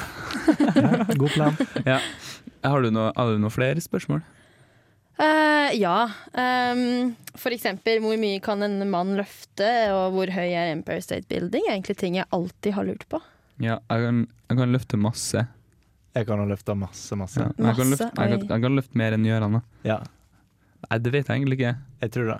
[1.17, 1.57] God plan.
[1.89, 1.95] ja.
[2.61, 3.09] Har du noe,
[3.41, 4.21] noe flere spørsmål?
[5.17, 5.95] Uh, ja.
[6.37, 11.25] Um, for eksempel, hvor mye kan en mann løfte, og hvor høy er Empire State
[11.25, 11.65] Building?
[11.71, 13.17] Egentlig ting jeg alltid har lurt på.
[13.57, 15.47] Ja, jeg kan, jeg kan løfte masse.
[16.13, 17.41] Jeg kan løfte masse, masse.
[17.41, 17.49] Ja.
[17.49, 19.57] Jeg, kan løfte, jeg, kan, jeg kan løfte mer enn Gøran.
[19.57, 19.65] da.
[19.89, 19.99] Ja,
[20.87, 21.75] Nei, det vet jeg egentlig ikke.
[22.01, 22.39] jeg tror det.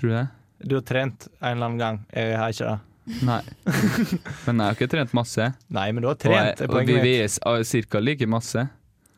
[0.00, 0.26] Tror du det?
[0.70, 1.98] Du har trent en eller annen gang.
[2.12, 2.78] Jeg har ikke det.
[3.26, 3.40] Nei.
[4.46, 5.46] Men jeg har ikke trent masse.
[5.72, 6.60] Nei, men du har Og, trent.
[6.60, 8.00] jeg, er og vi veier ca.
[8.04, 8.66] like masse.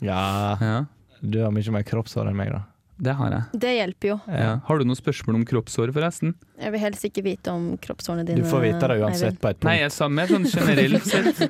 [0.03, 0.23] Ja,
[0.61, 0.85] Ja,
[1.23, 2.63] du har mye mer kroppshår enn meg, da.
[3.03, 3.61] Det har jeg.
[3.65, 4.17] Det hjelper jo.
[4.31, 4.51] Ja.
[4.69, 6.37] Har du noen spørsmål om kroppshår, forresten?
[6.63, 8.45] Jeg vil helst ikke vite om kroppshårene dine.
[8.45, 9.67] Du får vite det uansett på et punkt.
[9.67, 11.43] Nei, jeg sa mer sånn generelt sett.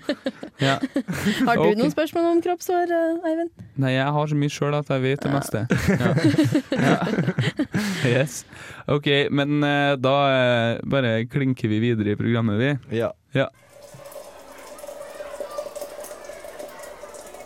[0.63, 0.77] Ja.
[0.79, 1.75] Har du okay.
[1.75, 3.51] noen spørsmål om kroppshår, eh, Eivind?
[3.83, 5.35] Nei, jeg har så mye sjøl at jeg vet det Ja.
[5.35, 5.63] meste.
[5.99, 6.13] Ja.
[6.79, 6.97] Ja.
[8.13, 8.43] Yes.
[8.91, 12.99] OK, men eh, da eh, bare klinker vi videre i programmet, vi.
[13.01, 13.11] Ja.
[13.35, 13.49] Ja.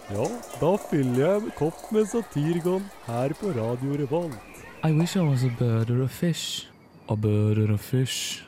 [0.06, 0.26] Ja,
[0.60, 4.36] da fyller jeg en kopp med Satirgon her på Radio Revolt.
[4.84, 6.68] I wish I was a bird or a fish.
[7.08, 8.44] A bird or a fish.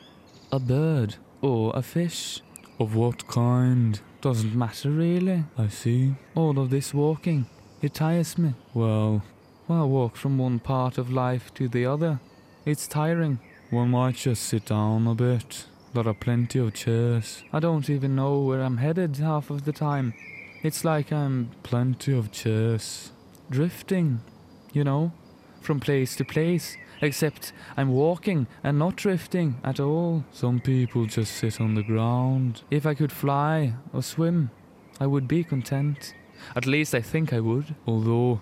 [0.53, 2.41] A bird or a fish.
[2.79, 3.99] Of what kind?
[4.21, 5.43] Doesn't matter really.
[5.57, 6.15] I see.
[6.33, 7.45] All of this walking.
[7.81, 8.53] It tires me.
[8.73, 9.21] Well,
[9.67, 12.21] I walk from one part of life to the other.
[12.65, 13.39] It's tiring.
[13.69, 15.65] One might just sit down a bit.
[15.93, 17.43] There are plenty of chairs.
[17.51, 20.13] I don't even know where I'm headed half of the time.
[20.61, 23.11] It's like I'm plenty of chairs.
[23.49, 24.19] Drifting,
[24.73, 25.13] you know,
[25.61, 26.75] from place to place.
[27.01, 30.25] Except I'm walking and not drifting at all.
[30.33, 32.63] Some people just sit on the ground.
[32.69, 34.51] If I could fly or swim,
[34.99, 36.13] I would be content.
[36.57, 37.73] At least I think I would.
[37.87, 38.41] Although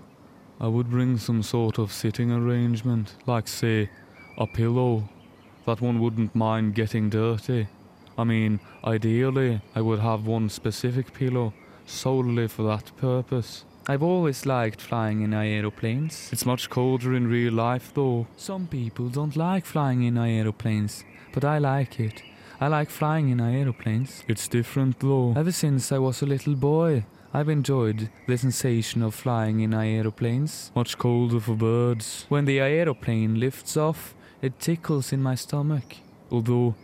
[0.59, 3.91] I would bring some sort of sitting arrangement, like, say,
[4.39, 5.07] a pillow
[5.67, 7.67] that one wouldn't mind getting dirty.
[8.17, 11.53] I mean, ideally, I would have one specific pillow
[11.87, 13.65] solely for that purpose.
[13.87, 16.29] I've always liked flying in aeroplanes.
[16.31, 18.27] It's much colder in real life, though.
[18.35, 22.21] Some people don't like flying in aeroplanes, but I like it.
[22.59, 24.23] I like flying in aeroplanes.
[24.27, 25.33] It's different, though.
[25.37, 30.71] Ever since I was a little boy, I've enjoyed the sensation of flying in aeroplanes.
[30.75, 32.25] Much colder for birds.
[32.29, 35.97] When the aeroplane lifts off, it tickles in my stomach.
[36.31, 36.75] Although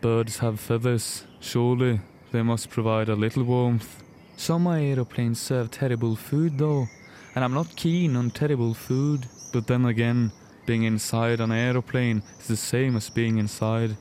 [0.00, 2.00] birds have feathers, surely
[2.32, 4.03] they must provide a little warmth.
[4.36, 6.88] Some aeroplanes serve terrible food though,
[7.34, 9.26] and I'm not keen on terrible food.
[9.52, 10.32] But then again,
[10.66, 13.96] being inside an aeroplane is the same as being inside.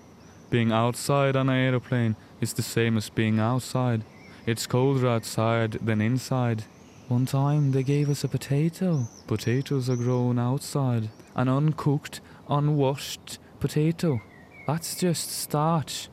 [0.49, 4.03] Being outside an aeroplane is the same as being outside.
[4.45, 6.65] It's colder outside than inside.
[7.07, 9.07] One time they gave us a potato.
[9.27, 11.09] Potatoes are grown outside.
[11.35, 14.21] An uncooked, unwashed potato.
[14.67, 16.09] That's just starch.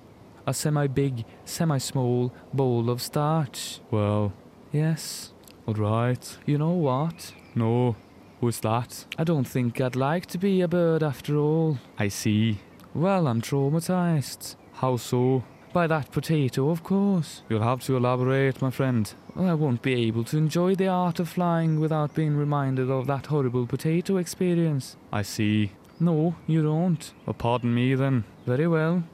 [0.50, 3.78] A semi big, semi small bowl of starch.
[3.92, 4.32] Well,
[4.72, 5.32] yes.
[5.68, 6.38] Alright.
[6.44, 7.32] You know what?
[7.54, 7.94] No.
[8.40, 9.04] Who's that?
[9.16, 11.78] I don't think I'd like to be a bird after all.
[12.00, 12.58] I see.
[12.94, 14.56] Well, I'm traumatized.
[14.72, 15.44] How so?
[15.72, 17.42] By that potato, of course.
[17.48, 19.14] You'll have to elaborate, my friend.
[19.36, 23.26] I won't be able to enjoy the art of flying without being reminded of that
[23.26, 24.96] horrible potato experience.
[25.12, 25.70] I see.
[26.00, 27.12] No, you don't.
[27.28, 28.24] Oh, pardon me then.
[28.46, 29.04] Very well.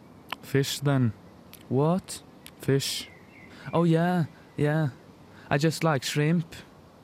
[0.40, 1.12] Fish then.
[1.68, 2.22] What?
[2.60, 3.08] Fish.
[3.72, 4.24] Oh, yeah,
[4.56, 4.88] yeah.
[5.50, 6.54] I just like shrimp.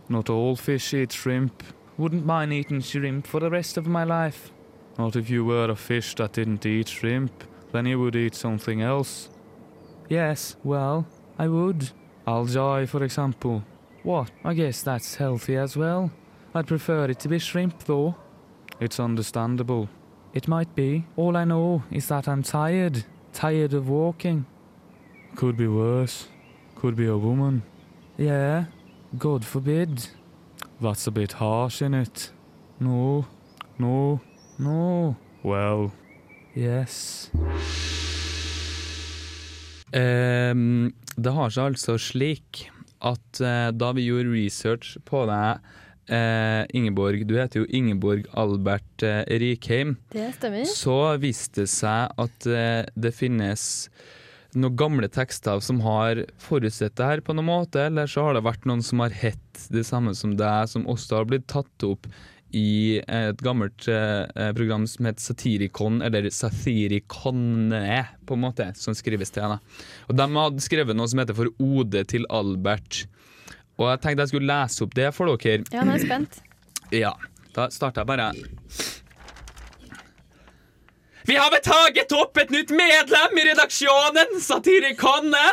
[0.09, 1.62] Not all fish eat shrimp.
[1.96, 4.51] Wouldn't mind eating shrimp for the rest of my life.
[4.98, 7.44] Not if you were a fish that didn't eat shrimp.
[7.72, 9.31] Then you would eat something else.
[10.09, 11.07] Yes, well,
[11.38, 11.90] I would.
[12.27, 13.64] Algae, for example.
[14.03, 14.31] What?
[14.44, 16.11] I guess that's healthy as well.
[16.55, 18.16] I'd prefer it to be shrimp, though.
[18.81, 19.88] It's understandable.
[20.35, 21.07] It might be.
[21.16, 23.05] All I know is that I'm tired.
[23.33, 24.45] Tired of walking.
[25.37, 26.29] Could be worse.
[26.75, 27.62] Could be a woman.
[28.18, 28.64] Yeah,
[29.18, 30.09] God forbid.
[30.81, 32.31] That's a bit harsh, in it?
[32.79, 33.27] No,
[33.79, 34.21] no.
[34.59, 35.16] No.
[35.42, 35.92] Well.
[36.55, 37.31] Yes.
[39.95, 42.66] Um, det har seg altså slik
[43.03, 45.59] at uh, da vi gjorde research på deg,
[46.09, 49.97] eh, Ingeborg Du heter jo Ingeborg Albert eh, Rikheim.
[50.12, 50.67] Det stemmer.
[50.69, 53.65] Så viste det seg at eh, det finnes
[54.53, 58.45] noen gamle tekster som har forutsett det her på noen måte, eller så har det
[58.45, 62.09] vært noen som har hett det samme som deg, som også har blitt tatt opp
[62.53, 69.33] i et gammelt eh, program som het Satirikon, eller Satirikone, på en måte, som skrives
[69.33, 69.55] til.
[69.55, 69.59] Da.
[70.09, 73.07] Og De hadde skrevet noe som heter For ode til Albert.
[73.80, 75.64] Og jeg tenkte jeg skulle lese opp det for dere.
[75.72, 76.42] Ja, nå er jeg spent.
[76.92, 77.14] Ja,
[77.56, 78.32] da starter jeg bare.
[81.24, 85.44] Vi har betaget opp et nytt medlem i redaksjonen, Satirikone,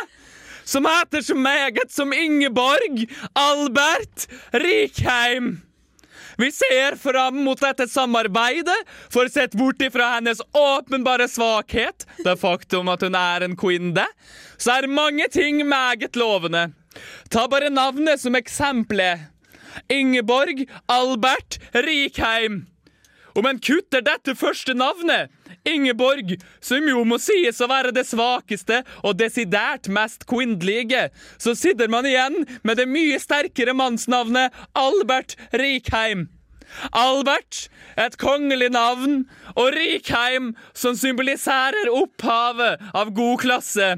[0.66, 3.04] som heter så meget som Ingeborg
[3.38, 5.60] Albert Rikheim.
[6.40, 12.88] Vi ser fram mot dette samarbeidet, for sett bort ifra hennes åpenbare svakhet, det faktum
[12.88, 14.06] at hun er en kvinne,
[14.56, 16.70] så er mange ting meget lovende.
[17.30, 19.28] Ta bare navnet som eksempelet.
[19.88, 22.64] Ingeborg Albert Rikheim.
[23.34, 25.30] Om en kutter dette første navnet,
[25.68, 31.90] Ingeborg, som jo må sies å være det svakeste og desidert mest kvinnelige, så sitter
[31.92, 36.26] man igjen med det mye sterkere mannsnavnet Albert Rikheim.
[36.94, 37.66] Albert,
[37.98, 39.24] et kongelig navn,
[39.56, 43.96] og Rikheim, som symboliserer opphavet av god klasse.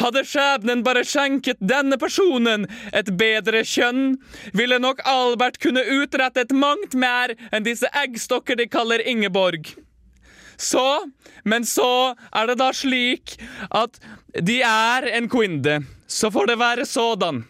[0.00, 2.64] Hadde skjebnen bare skjenket denne personen
[2.96, 4.16] et bedre kjønn,
[4.56, 9.74] ville nok Albert kunne utrettet mangt mer enn disse eggstokker de kaller Ingeborg.
[10.60, 11.04] Så,
[11.44, 13.36] men så er det da slik
[13.72, 13.96] at
[14.36, 15.80] de er en kvinne.
[16.08, 17.44] Så får det være sådan.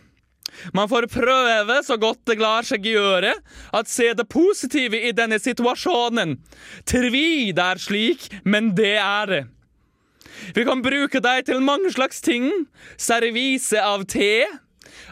[0.74, 3.32] Man får prøve så godt det lar seg gjøre
[3.76, 6.36] at se det positive i denne situasjonen.
[6.86, 9.42] Tvi det er slik, men det er det.
[10.54, 12.50] Vi kan bruke deg til mange slags ting.
[13.00, 14.46] Servise av te.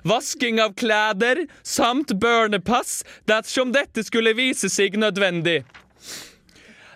[0.09, 5.63] Vasking av klær samt børnepass dersom dette skulle vise seg nødvendig.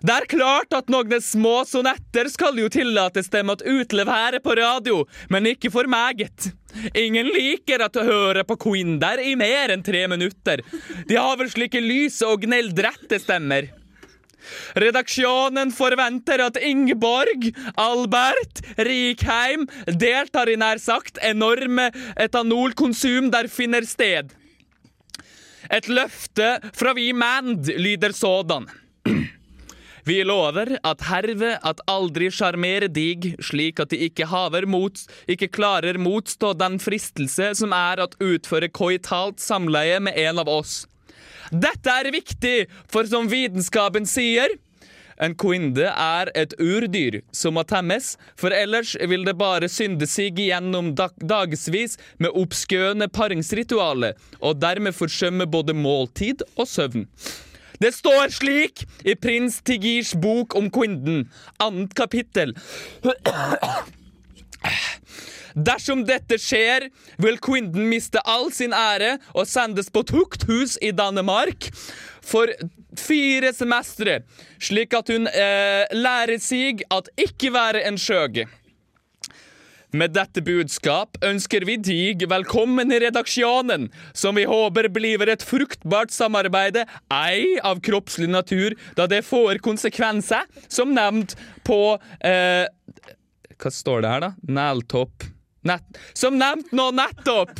[0.03, 5.05] Det er klart at noen små sonetter skal jo tillates dem å utlevere på radio,
[5.31, 6.49] men ikke for meget.
[6.99, 10.65] Ingen liker at å høre på kvinner i mer enn tre minutter.
[11.07, 13.71] De har vel slike lyse og gneldrette stemmer.
[14.79, 17.49] Redaksjonen forventer at Ingeborg,
[17.81, 24.33] Albert, Rikheim deltar i nær sagt enorme etanolkonsum der finner sted.
[25.73, 28.67] Et løfte fra vi Mand lyder sådan.
[30.05, 34.99] Vi lover at herve at aldri sjarmere dig, slik at de ikke haver mot,
[35.31, 40.83] ikke klarer motstå den fristelse som er at utføre koitalt samleie med en av oss.
[41.53, 44.55] Dette er viktig, for som vitenskapen sier
[45.23, 50.41] en kvinne er et urdyr som må temmes, for ellers vil det bare synde seg
[50.41, 57.07] gjennom dag dagevis med oppskøende paringsritualer, og dermed forsømme både måltid og søvn.
[57.83, 61.27] Det står slik i prins Tigirs bok om kvinnen,
[61.63, 62.55] annet kapittel.
[65.55, 66.89] Dersom dette skjer,
[67.23, 71.71] vil Quinden miste all sin ære og sendes på tukthus i Danmark
[72.23, 72.51] for
[72.99, 74.21] fire semestre,
[74.63, 78.49] slik at hun eh, lærer seg at ikke være en skjøge.
[79.93, 86.15] Med dette budskap ønsker vi dig velkommen i redaksjonen, som vi håper blir et fruktbart
[86.15, 91.37] samarbeide, ei av kroppslig natur, da det får konsekvenser, som nevnt
[91.69, 92.65] på eh,
[93.61, 94.33] Hva står det her, da?
[94.49, 95.32] Næltopp.
[95.63, 95.99] Nett.
[96.13, 97.51] Som nevnt nå nettopp!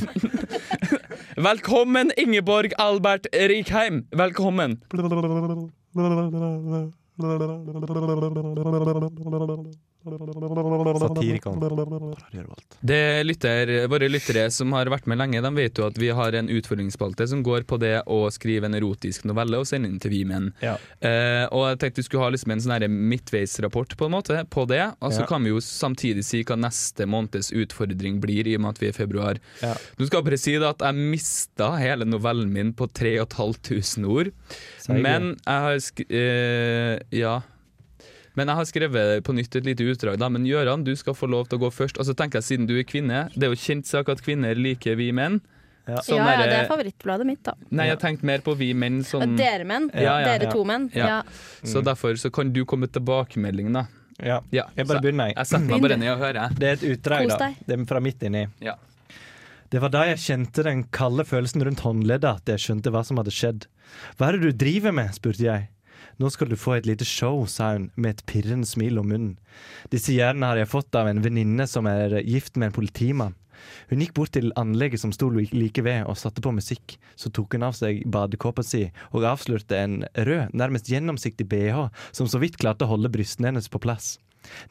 [1.37, 4.07] Velkommen, Ingeborg Albert Rikheim.
[4.11, 4.85] Velkommen.
[10.03, 11.61] Satirikon.
[12.83, 16.09] Det er lytter, Våre lyttere som har vært med lenge, de vet jo at vi
[16.15, 20.01] har en utfordringsspalte som går på det å skrive en erotisk novelle og sende inn
[20.03, 20.51] til Vi Menn.
[20.65, 20.75] Ja.
[21.01, 24.67] Eh, og jeg tenkte vi skulle ha liksom en sånn midtveisrapport på en måte på
[24.71, 24.83] det.
[25.01, 25.27] Og så Ja.
[25.27, 28.87] kan vi jo samtidig si hva neste måneds utfordring blir, i og med at vi
[28.89, 29.39] er i februar.
[29.63, 29.75] Ja.
[29.99, 34.33] Du skal bare si da at jeg mista hele novellen min på 3500 ord.
[34.89, 37.41] Men jeg har sk eh, Ja.
[38.39, 40.19] Men jeg har skrevet på nytt et lite utdrag.
[40.19, 41.99] da Men Gøran, du skal få lov til å gå først.
[42.01, 44.57] Og så tenker jeg Siden du er kvinne, det er jo kjent sak at kvinner
[44.57, 45.41] liker vi menn.
[45.83, 47.57] Sånn ja, ja, det er favorittbladet mitt, da.
[47.75, 49.89] Nei, jeg har tenkt mer på vi menn som Og dere menn.
[49.91, 50.87] Dere to menn.
[50.95, 51.09] Ja.
[51.09, 51.67] Ja.
[51.67, 53.89] Så derfor så kan du komme med tilbakemelding, da.
[54.23, 54.39] Ja.
[54.55, 55.41] Jeg bare begynner, jeg.
[55.41, 56.55] Jeg setter meg bare ned og hører.
[56.55, 57.51] Det er et utdrag, da.
[57.67, 58.47] Det er fra midt inni.
[58.63, 58.77] Ja.
[59.73, 63.19] Det var da jeg kjente den kalde følelsen rundt håndleddet at jeg skjønte hva som
[63.19, 63.67] hadde skjedd.
[64.21, 65.15] Hva er det du driver med?
[65.17, 65.71] spurte jeg.
[66.23, 69.39] Nå skal du få et lite show, sa hun med et pirrende smil om munnen.
[69.91, 73.35] Disse jernene har jeg fått av en venninne som er gift med en politimann.
[73.91, 76.95] Hun gikk bort til anlegget som sto like ved og satte på musikk.
[77.19, 82.31] Så tok hun av seg badekåpa si og avslørte en rød, nærmest gjennomsiktig bh som
[82.31, 84.15] så vidt klarte å holde brystene hennes på plass.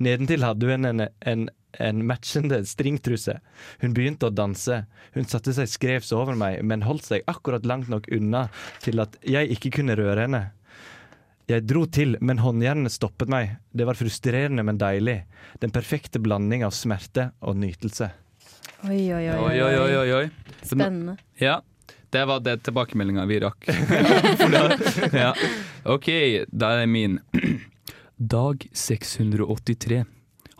[0.03, 1.45] Nedentil hadde hun en, en,
[1.79, 3.37] en matchende stringtruse.
[3.83, 4.85] Hun begynte å danse.
[5.15, 8.47] Hun satte seg skrevs over meg, men holdt seg akkurat langt nok unna
[8.83, 10.49] til at jeg ikke kunne røre henne.
[11.49, 13.55] Jeg dro til, men håndjernene stoppet meg.
[13.73, 15.21] Det var frustrerende, men deilig.
[15.63, 18.11] Den perfekte blanding av smerte og nytelse.
[18.87, 19.57] Oi, oi, oi.
[19.61, 20.25] Oi, oi, oi.
[20.63, 21.17] Spennende.
[21.41, 21.59] Ja,
[22.13, 23.67] det var det tilbakemeldinga vi rakk.
[25.13, 25.33] Ja.
[25.85, 26.07] OK,
[26.47, 27.19] da er det min.
[28.17, 30.03] Dag 683.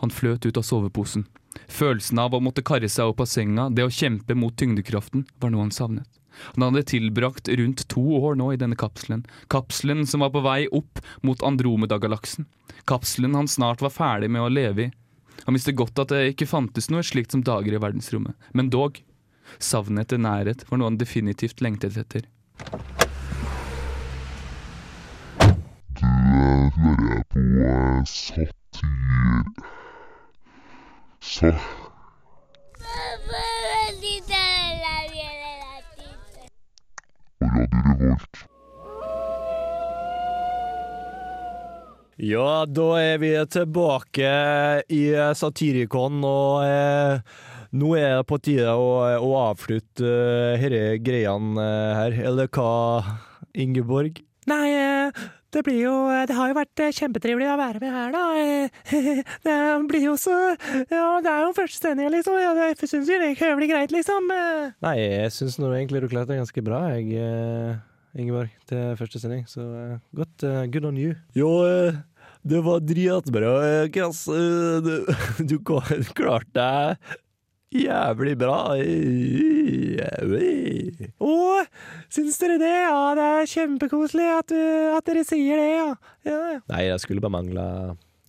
[0.02, 1.26] Han fløt ut av soveposen.
[1.68, 5.52] Følelsen av å måtte karre seg opp av senga, det å kjempe mot tyngdekraften, var
[5.52, 6.08] noe han savnet.
[6.54, 9.24] Han hadde tilbrakt rundt to år nå i denne kapselen.
[9.52, 12.48] Kapselen som var på vei opp mot Andromeda-galaksen.
[12.88, 14.92] Kapselen han snart var ferdig med å leve i.
[15.44, 19.00] Han visste godt at det ikke fantes noe slikt som dager i verdensrommet, men dog.
[19.58, 22.28] Savnet etter nærhet var noe han definitivt lengtet etter.
[25.98, 26.06] Du
[26.78, 29.44] hører på eh, satir...
[31.22, 31.52] Sa...
[37.42, 38.46] Og Radio Revolt.
[42.22, 44.28] Ja, da er vi tilbake
[44.92, 45.02] i
[45.34, 47.22] Satirikon, og eh,
[47.72, 50.04] nå er det på tide å, å avslutte
[50.60, 52.18] disse uh, greiene eh, her.
[52.28, 52.68] Eller hva,
[53.56, 54.20] Ingeborg?
[54.50, 54.91] Nei, eh,
[55.52, 55.94] det blir jo
[56.28, 58.24] Det har jo vært eh, kjempetrivelig å være med her, da.
[58.40, 59.56] Eh, Det
[59.90, 60.34] blir jo så
[60.90, 62.38] Ja, det er jo første sendinga, liksom.
[62.40, 64.30] Ja, det syns jo det høvelig greit, liksom.
[64.32, 67.76] Eh, Nei, jeg syns nå egentlig du klarte deg ganske bra, jeg, eh,
[68.18, 69.44] Ingeborg, til første sending.
[69.48, 70.42] Så eh, godt.
[70.44, 71.14] eh, good on you.
[71.36, 72.00] Jo, eh,
[72.44, 73.52] det var dritbra,
[73.94, 74.26] Kass.
[74.28, 74.94] Eh, Du,
[75.52, 75.58] du
[76.18, 77.18] klarte deg
[77.72, 78.58] jævlig bra.
[81.22, 81.34] Å,
[82.12, 82.72] syns dere det?
[82.84, 85.90] Ja, det er kjempekoselig at, du- at dere sier det, ja.
[86.28, 86.38] ja.
[86.56, 86.60] ja.
[86.72, 87.66] Nei, det skulle bare mangle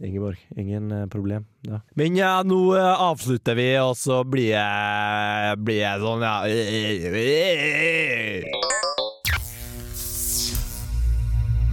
[0.04, 0.40] Ingeborg.
[0.60, 1.78] Ingen eh, problem da.
[1.96, 6.36] Men ja, nå eh, avslutter vi, og så blir jeg, blir jeg sånn, ja.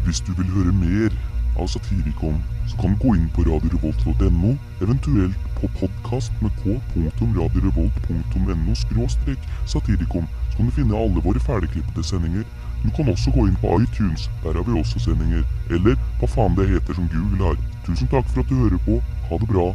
[0.07, 1.15] Hvis du vil høre mer
[1.61, 2.39] av Satirikon,
[2.71, 4.55] så kan du gå inn på radiorevolt.no,
[4.85, 12.45] eventuelt på podkast med k.radiorevolt.no skråstrek satirikon, så kan du finne alle våre ferdigklippede sendinger.
[12.85, 15.43] Du kan også gå inn på iTunes, der har vi også sendinger.
[15.71, 17.57] Eller hva faen det heter som Google har.
[17.87, 18.95] Tusen takk for at du hører på.
[19.29, 19.67] Ha det bra.